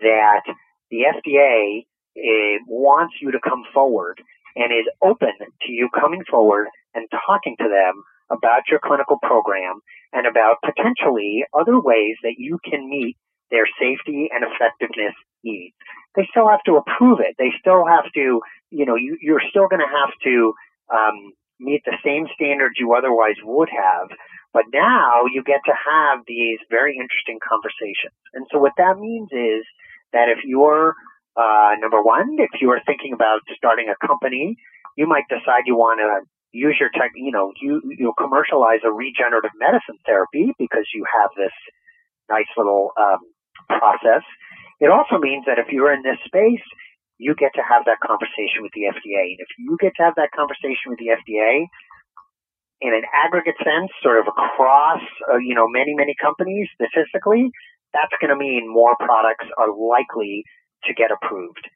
that 0.00 0.44
the 0.90 1.08
FDA 1.08 1.84
eh, 2.16 2.58
wants 2.68 3.16
you 3.20 3.32
to 3.32 3.40
come 3.40 3.64
forward 3.72 4.20
and 4.56 4.72
is 4.72 4.88
open 5.02 5.32
to 5.62 5.72
you 5.72 5.88
coming 5.94 6.24
forward 6.28 6.68
and 6.94 7.06
talking 7.26 7.56
to 7.58 7.68
them 7.68 8.02
about 8.30 8.62
your 8.70 8.80
clinical 8.82 9.18
program 9.22 9.80
and 10.12 10.26
about 10.26 10.56
potentially 10.64 11.44
other 11.54 11.78
ways 11.78 12.16
that 12.22 12.34
you 12.38 12.58
can 12.64 12.88
meet 12.88 13.16
their 13.50 13.66
safety 13.78 14.28
and 14.32 14.42
effectiveness 14.42 15.14
needs. 15.44 15.76
They 16.16 16.26
still 16.30 16.48
have 16.48 16.62
to 16.66 16.76
approve 16.82 17.20
it. 17.20 17.36
They 17.38 17.52
still 17.60 17.86
have 17.86 18.10
to, 18.14 18.40
you 18.70 18.86
know, 18.86 18.96
you, 18.96 19.18
you're 19.20 19.44
still 19.50 19.68
going 19.68 19.84
to 19.84 19.86
have 19.86 20.10
to 20.24 20.54
um, 20.90 21.32
meet 21.60 21.82
the 21.84 21.96
same 22.04 22.26
standards 22.34 22.74
you 22.78 22.94
otherwise 22.94 23.36
would 23.44 23.68
have. 23.70 24.08
But 24.52 24.64
now 24.72 25.28
you 25.32 25.44
get 25.44 25.60
to 25.66 25.74
have 25.76 26.20
these 26.26 26.58
very 26.70 26.96
interesting 26.96 27.38
conversations. 27.44 28.16
And 28.32 28.46
so 28.50 28.58
what 28.58 28.72
that 28.78 28.98
means 28.98 29.28
is 29.30 29.64
that 30.12 30.28
if 30.28 30.38
you're 30.44 30.94
uh, 31.36 31.76
number 31.80 32.02
one, 32.02 32.36
if 32.38 32.60
you 32.60 32.70
are 32.70 32.80
thinking 32.86 33.12
about 33.12 33.40
starting 33.56 33.92
a 33.92 34.06
company, 34.06 34.56
you 34.96 35.06
might 35.06 35.28
decide 35.28 35.64
you 35.66 35.76
want 35.76 36.00
to 36.00 36.26
use 36.56 36.76
your 36.80 36.88
tech, 36.94 37.12
you 37.14 37.30
know, 37.30 37.52
you, 37.60 37.82
you 37.84 38.12
commercialize 38.16 38.80
a 38.84 38.90
regenerative 38.90 39.52
medicine 39.60 40.00
therapy 40.06 40.52
because 40.58 40.88
you 40.94 41.04
have 41.04 41.30
this 41.36 41.52
nice 42.30 42.48
little, 42.56 42.92
um, 42.96 43.20
process. 43.68 44.22
It 44.80 44.90
also 44.90 45.18
means 45.18 45.44
that 45.46 45.58
if 45.58 45.68
you're 45.72 45.92
in 45.92 46.02
this 46.02 46.20
space, 46.24 46.62
you 47.18 47.34
get 47.34 47.52
to 47.56 47.64
have 47.64 47.84
that 47.88 47.98
conversation 48.04 48.60
with 48.60 48.72
the 48.76 48.92
FDA. 48.92 49.36
And 49.36 49.40
if 49.40 49.50
you 49.58 49.76
get 49.80 49.96
to 49.96 50.02
have 50.04 50.14
that 50.16 50.30
conversation 50.36 50.92
with 50.92 51.00
the 51.00 51.16
FDA 51.16 51.64
in 52.84 52.92
an 52.92 53.02
aggregate 53.08 53.56
sense, 53.64 53.88
sort 54.04 54.20
of 54.20 54.28
across, 54.28 55.00
uh, 55.32 55.40
you 55.40 55.56
know, 55.56 55.64
many, 55.68 55.96
many 55.96 56.14
companies 56.20 56.68
statistically, 56.76 57.48
that's 57.96 58.12
going 58.20 58.28
to 58.28 58.36
mean 58.36 58.68
more 58.68 58.92
products 59.00 59.48
are 59.56 59.72
likely 59.72 60.44
to 60.86 60.94
get 60.94 61.10
approved. 61.10 61.66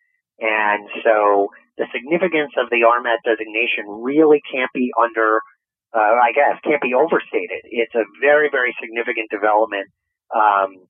And 0.41 0.89
so 1.05 1.49
the 1.77 1.87
significance 1.93 2.53
of 2.57 2.71
the 2.71 2.89
RMAT 2.89 3.21
designation 3.25 3.89
really 3.89 4.41
can't 4.51 4.73
be 4.73 4.91
under, 4.97 5.41
uh, 5.93 6.17
I 6.17 6.33
guess, 6.33 6.57
can't 6.65 6.81
be 6.81 6.95
overstated. 6.95 7.69
It's 7.69 7.95
a 7.95 8.05
very, 8.21 8.49
very 8.51 8.75
significant 8.81 9.29
development 9.31 9.89
um, 10.35 10.89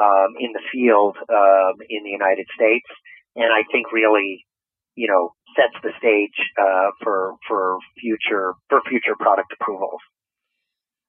um, 0.00 0.30
in 0.38 0.52
the 0.52 0.62
field 0.72 1.16
um, 1.28 1.74
in 1.88 2.04
the 2.04 2.10
United 2.10 2.46
States, 2.54 2.86
and 3.36 3.52
I 3.52 3.62
think 3.70 3.92
really, 3.92 4.46
you 4.94 5.08
know, 5.08 5.34
sets 5.56 5.76
the 5.82 5.90
stage 5.98 6.36
uh, 6.60 6.90
for 7.02 7.34
for 7.48 7.78
future 8.00 8.54
for 8.68 8.80
future 8.88 9.14
product 9.18 9.52
approvals. 9.60 10.00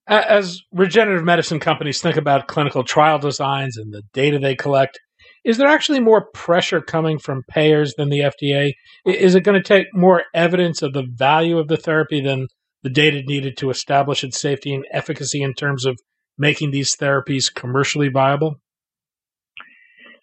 As 0.05 0.61
regenerative 0.73 1.23
medicine 1.23 1.61
companies 1.61 2.01
think 2.01 2.17
about 2.17 2.47
clinical 2.47 2.83
trial 2.83 3.19
designs 3.19 3.77
and 3.77 3.93
the 3.93 4.03
data 4.13 4.37
they 4.37 4.55
collect, 4.55 4.99
is 5.43 5.57
there 5.57 5.67
actually 5.67 5.99
more 5.99 6.27
pressure 6.33 6.81
coming 6.81 7.19
from 7.19 7.43
payers 7.47 7.93
than 7.95 8.09
the 8.09 8.19
FDA? 8.19 8.73
Is 9.05 9.35
it 9.35 9.41
going 9.41 9.61
to 9.61 9.67
take 9.67 9.87
more 9.93 10.23
evidence 10.33 10.81
of 10.81 10.93
the 10.93 11.03
value 11.03 11.57
of 11.57 11.67
the 11.67 11.77
therapy 11.77 12.21
than 12.21 12.47
the 12.83 12.89
data 12.89 13.21
needed 13.25 13.57
to 13.57 13.69
establish 13.69 14.23
its 14.23 14.39
safety 14.39 14.73
and 14.73 14.85
efficacy 14.91 15.41
in 15.41 15.53
terms 15.53 15.85
of 15.85 15.99
making 16.37 16.71
these 16.71 16.95
therapies 16.95 17.53
commercially 17.53 18.09
viable? 18.09 18.55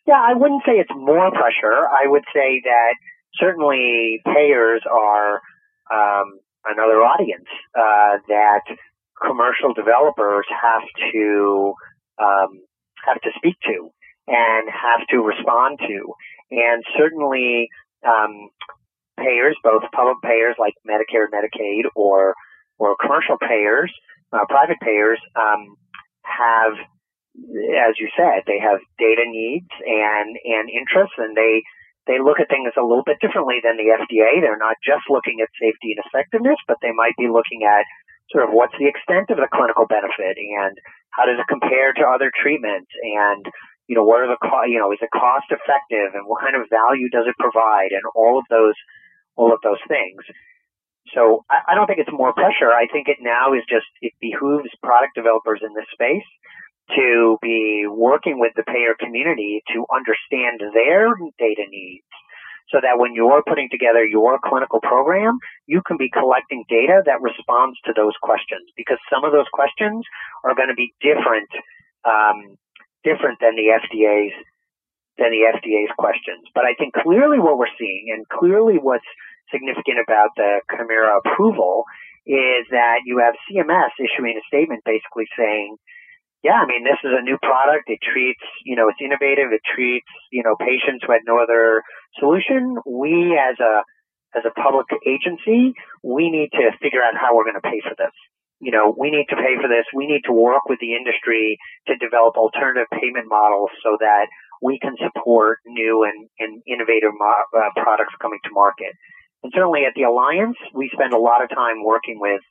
Yeah, 0.07 0.21
I 0.21 0.35
wouldn't 0.35 0.63
say 0.67 0.73
it's 0.73 0.91
more 0.95 1.31
pressure. 1.31 1.87
I 1.87 2.09
would 2.09 2.25
say 2.35 2.63
that 2.65 2.95
certainly 3.39 4.21
payers 4.25 4.83
are 4.91 5.41
um, 5.93 6.41
another 6.67 6.99
audience 7.03 7.47
uh, 7.79 8.19
that 8.29 8.63
commercial 9.25 9.75
developers 9.75 10.47
have 10.51 10.83
to 11.13 11.75
um, 12.19 12.61
have 13.07 13.21
to 13.23 13.31
speak 13.37 13.57
to 13.65 13.91
and 14.31 14.71
have 14.71 15.07
to 15.11 15.19
respond 15.19 15.79
to. 15.83 16.15
And 16.51 16.83
certainly, 16.97 17.69
um, 18.07 18.51
payers, 19.19 19.57
both 19.63 19.83
public 19.93 20.23
payers 20.23 20.57
like 20.59 20.75
Medicare, 20.87 21.27
Medicaid, 21.29 21.91
or 21.95 22.35
or 22.79 22.97
commercial 22.97 23.37
payers, 23.37 23.93
uh, 24.33 24.47
private 24.49 24.81
payers, 24.81 25.21
um, 25.37 25.77
have, 26.25 26.73
as 26.73 27.93
you 28.01 28.09
said, 28.17 28.47
they 28.47 28.59
have 28.59 28.81
data 28.99 29.27
needs 29.27 29.69
and 29.85 30.39
and 30.45 30.71
interests, 30.71 31.19
and 31.19 31.37
they 31.37 31.63
they 32.07 32.19
look 32.19 32.41
at 32.41 32.49
things 32.49 32.73
a 32.79 32.87
little 32.87 33.05
bit 33.05 33.21
differently 33.21 33.61
than 33.63 33.77
the 33.77 33.93
FDA. 33.93 34.41
They're 34.41 34.57
not 34.59 34.79
just 34.83 35.11
looking 35.11 35.43
at 35.43 35.53
safety 35.61 35.95
and 35.95 36.03
effectiveness, 36.07 36.59
but 36.67 36.79
they 36.81 36.93
might 36.95 37.15
be 37.19 37.29
looking 37.29 37.67
at 37.67 37.85
sort 38.33 38.47
of 38.47 38.55
what's 38.55 38.75
the 38.79 38.87
extent 38.87 39.29
of 39.31 39.37
the 39.37 39.51
clinical 39.51 39.87
benefit 39.87 40.39
and 40.39 40.79
how 41.11 41.27
does 41.27 41.39
it 41.39 41.51
compare 41.51 41.93
to 41.93 42.07
other 42.07 42.31
treatments 42.31 42.91
and 43.03 43.45
you 43.91 43.99
know, 43.99 44.07
what 44.07 44.23
are 44.23 44.31
the 44.31 44.39
co- 44.39 44.71
you 44.71 44.79
know, 44.79 44.95
is 44.95 45.03
it 45.03 45.11
cost 45.11 45.51
effective 45.51 46.15
and 46.15 46.23
what 46.31 46.39
kind 46.39 46.55
of 46.55 46.71
value 46.71 47.11
does 47.11 47.27
it 47.27 47.35
provide 47.43 47.91
and 47.91 48.07
all 48.15 48.39
of 48.39 48.47
those, 48.47 48.79
all 49.35 49.51
of 49.51 49.59
those 49.67 49.83
things. 49.91 50.23
So 51.11 51.43
I, 51.51 51.75
I 51.75 51.75
don't 51.75 51.91
think 51.91 51.99
it's 51.99 52.15
more 52.15 52.31
pressure. 52.31 52.71
I 52.71 52.87
think 52.87 53.11
it 53.11 53.19
now 53.19 53.51
is 53.51 53.67
just, 53.67 53.91
it 53.99 54.15
behooves 54.23 54.71
product 54.79 55.19
developers 55.19 55.59
in 55.67 55.75
this 55.75 55.91
space 55.91 56.29
to 56.95 57.35
be 57.43 57.91
working 57.91 58.39
with 58.39 58.55
the 58.55 58.63
payer 58.63 58.95
community 58.95 59.59
to 59.75 59.83
understand 59.91 60.63
their 60.63 61.11
data 61.43 61.67
needs 61.67 62.07
so 62.71 62.79
that 62.79 62.95
when 62.95 63.19
you're 63.19 63.43
putting 63.43 63.67
together 63.75 64.07
your 64.07 64.39
clinical 64.39 64.79
program, 64.79 65.35
you 65.67 65.83
can 65.83 65.99
be 65.99 66.07
collecting 66.15 66.63
data 66.71 67.03
that 67.11 67.19
responds 67.19 67.75
to 67.83 67.91
those 67.99 68.15
questions 68.23 68.71
because 68.79 69.03
some 69.11 69.27
of 69.27 69.35
those 69.35 69.51
questions 69.51 70.07
are 70.47 70.55
going 70.55 70.71
to 70.71 70.79
be 70.79 70.95
different 71.03 71.51
um, 72.07 72.55
different 73.05 73.39
than 73.41 73.57
the 73.57 73.73
FDA's 73.73 74.35
than 75.19 75.31
the 75.33 75.45
FDA's 75.53 75.93
questions. 75.99 76.49
But 76.55 76.65
I 76.65 76.75
think 76.75 76.95
clearly 76.95 77.39
what 77.39 77.59
we're 77.59 77.73
seeing 77.79 78.09
and 78.15 78.27
clearly 78.29 78.81
what's 78.81 79.07
significant 79.53 79.99
about 80.01 80.31
the 80.37 80.61
Kymriah 80.71 81.21
approval 81.21 81.85
is 82.25 82.65
that 82.71 83.05
you 83.05 83.19
have 83.19 83.35
CMS 83.45 83.93
issuing 83.99 84.39
a 84.39 84.45
statement 84.49 84.83
basically 84.85 85.27
saying 85.37 85.77
yeah, 86.43 86.57
I 86.57 86.67
mean, 86.67 86.85
this 86.85 86.97
is 87.05 87.13
a 87.13 87.23
new 87.23 87.37
product. 87.37 87.85
It 87.89 88.01
treats, 88.01 88.41
you 88.65 88.75
know, 88.75 88.89
it's 88.89 89.01
innovative. 89.01 89.53
It 89.53 89.61
treats, 89.61 90.09
you 90.33 90.43
know, 90.43 90.57
patients 90.57 91.05
who 91.05 91.13
had 91.13 91.21
no 91.27 91.37
other 91.37 91.83
solution. 92.19 92.81
We 92.87 93.37
as 93.37 93.61
a, 93.61 93.85
as 94.33 94.45
a 94.49 94.55
public 94.57 94.87
agency, 95.05 95.75
we 96.03 96.31
need 96.31 96.49
to 96.57 96.73
figure 96.81 97.03
out 97.03 97.13
how 97.13 97.37
we're 97.37 97.45
going 97.45 97.61
to 97.61 97.69
pay 97.69 97.83
for 97.85 97.93
this. 97.93 98.15
You 98.61 98.71
know, 98.71 98.95
we 98.97 99.11
need 99.11 99.27
to 99.31 99.37
pay 99.37 99.57
for 99.57 99.69
this. 99.69 99.89
We 99.95 100.07
need 100.07 100.23
to 100.29 100.33
work 100.33 100.69
with 100.69 100.79
the 100.81 100.95
industry 100.95 101.59
to 101.89 101.97
develop 101.97 102.37
alternative 102.37 102.89
payment 102.93 103.27
models 103.29 103.71
so 103.83 103.97
that 104.01 104.29
we 104.61 104.79
can 104.79 104.95
support 105.01 105.59
new 105.67 106.05
and, 106.05 106.29
and 106.39 106.63
innovative 106.69 107.17
mo- 107.17 107.49
uh, 107.57 107.73
products 107.81 108.13
coming 108.21 108.39
to 108.45 108.51
market. 108.53 108.93
And 109.43 109.53
certainly 109.57 109.89
at 109.89 109.97
the 109.97 110.05
Alliance, 110.05 110.61
we 110.75 110.91
spend 110.93 111.15
a 111.15 111.19
lot 111.19 111.43
of 111.43 111.49
time 111.49 111.83
working 111.83 112.21
with, 112.21 112.45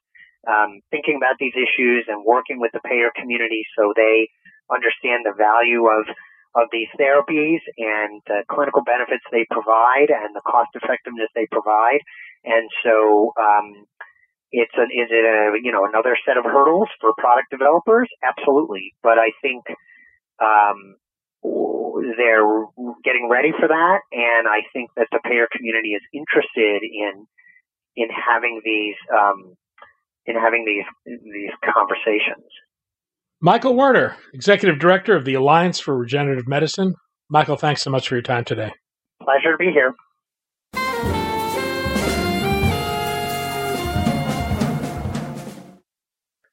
um, 0.49 0.81
thinking 0.89 1.21
about 1.21 1.37
these 1.39 1.53
issues 1.53 2.05
and 2.09 2.25
working 2.25 2.59
with 2.59 2.71
the 2.73 2.81
payer 2.81 3.13
community 3.13 3.61
so 3.77 3.93
they 3.95 4.29
understand 4.73 5.25
the 5.25 5.37
value 5.37 5.85
of 5.85 6.09
of 6.55 6.67
these 6.71 6.87
therapies 6.99 7.61
and 7.77 8.21
the 8.25 8.41
clinical 8.49 8.81
benefits 8.81 9.23
they 9.31 9.45
provide 9.51 10.09
and 10.09 10.33
the 10.33 10.41
cost 10.41 10.69
effectiveness 10.73 11.29
they 11.35 11.45
provide. 11.51 12.01
And 12.43 12.69
so, 12.81 13.33
um, 13.37 13.85
it's 14.51 14.73
an, 14.75 14.89
is 14.91 15.09
it 15.09 15.25
a, 15.25 15.57
you 15.61 15.71
know, 15.71 15.85
another 15.85 16.17
set 16.25 16.37
of 16.37 16.43
hurdles 16.43 16.89
for 16.99 17.13
product 17.17 17.49
developers? 17.51 18.07
Absolutely. 18.23 18.93
But 19.03 19.17
I 19.19 19.31
think, 19.41 19.63
um, 20.41 20.95
they're 22.17 22.65
getting 23.03 23.29
ready 23.29 23.51
for 23.57 23.67
that. 23.67 23.99
And 24.11 24.47
I 24.47 24.61
think 24.73 24.91
that 24.95 25.07
the 25.11 25.19
payer 25.23 25.47
community 25.51 25.89
is 25.89 26.01
interested 26.13 26.81
in, 26.83 27.25
in 27.95 28.07
having 28.09 28.61
these, 28.63 28.95
um, 29.13 29.55
in 30.25 30.35
having 30.35 30.65
these, 30.65 30.85
these 31.05 31.51
conversations. 31.63 32.45
Michael 33.41 33.75
Werner, 33.75 34.17
Executive 34.33 34.79
Director 34.79 35.15
of 35.15 35.25
the 35.25 35.33
Alliance 35.33 35.79
for 35.79 35.97
Regenerative 35.97 36.47
Medicine. 36.47 36.93
Michael, 37.29 37.55
thanks 37.55 37.81
so 37.81 37.89
much 37.89 38.07
for 38.09 38.15
your 38.15 38.21
time 38.21 38.43
today. 38.43 38.71
Pleasure 39.21 39.51
to 39.53 39.57
be 39.57 39.71
here. 39.71 39.93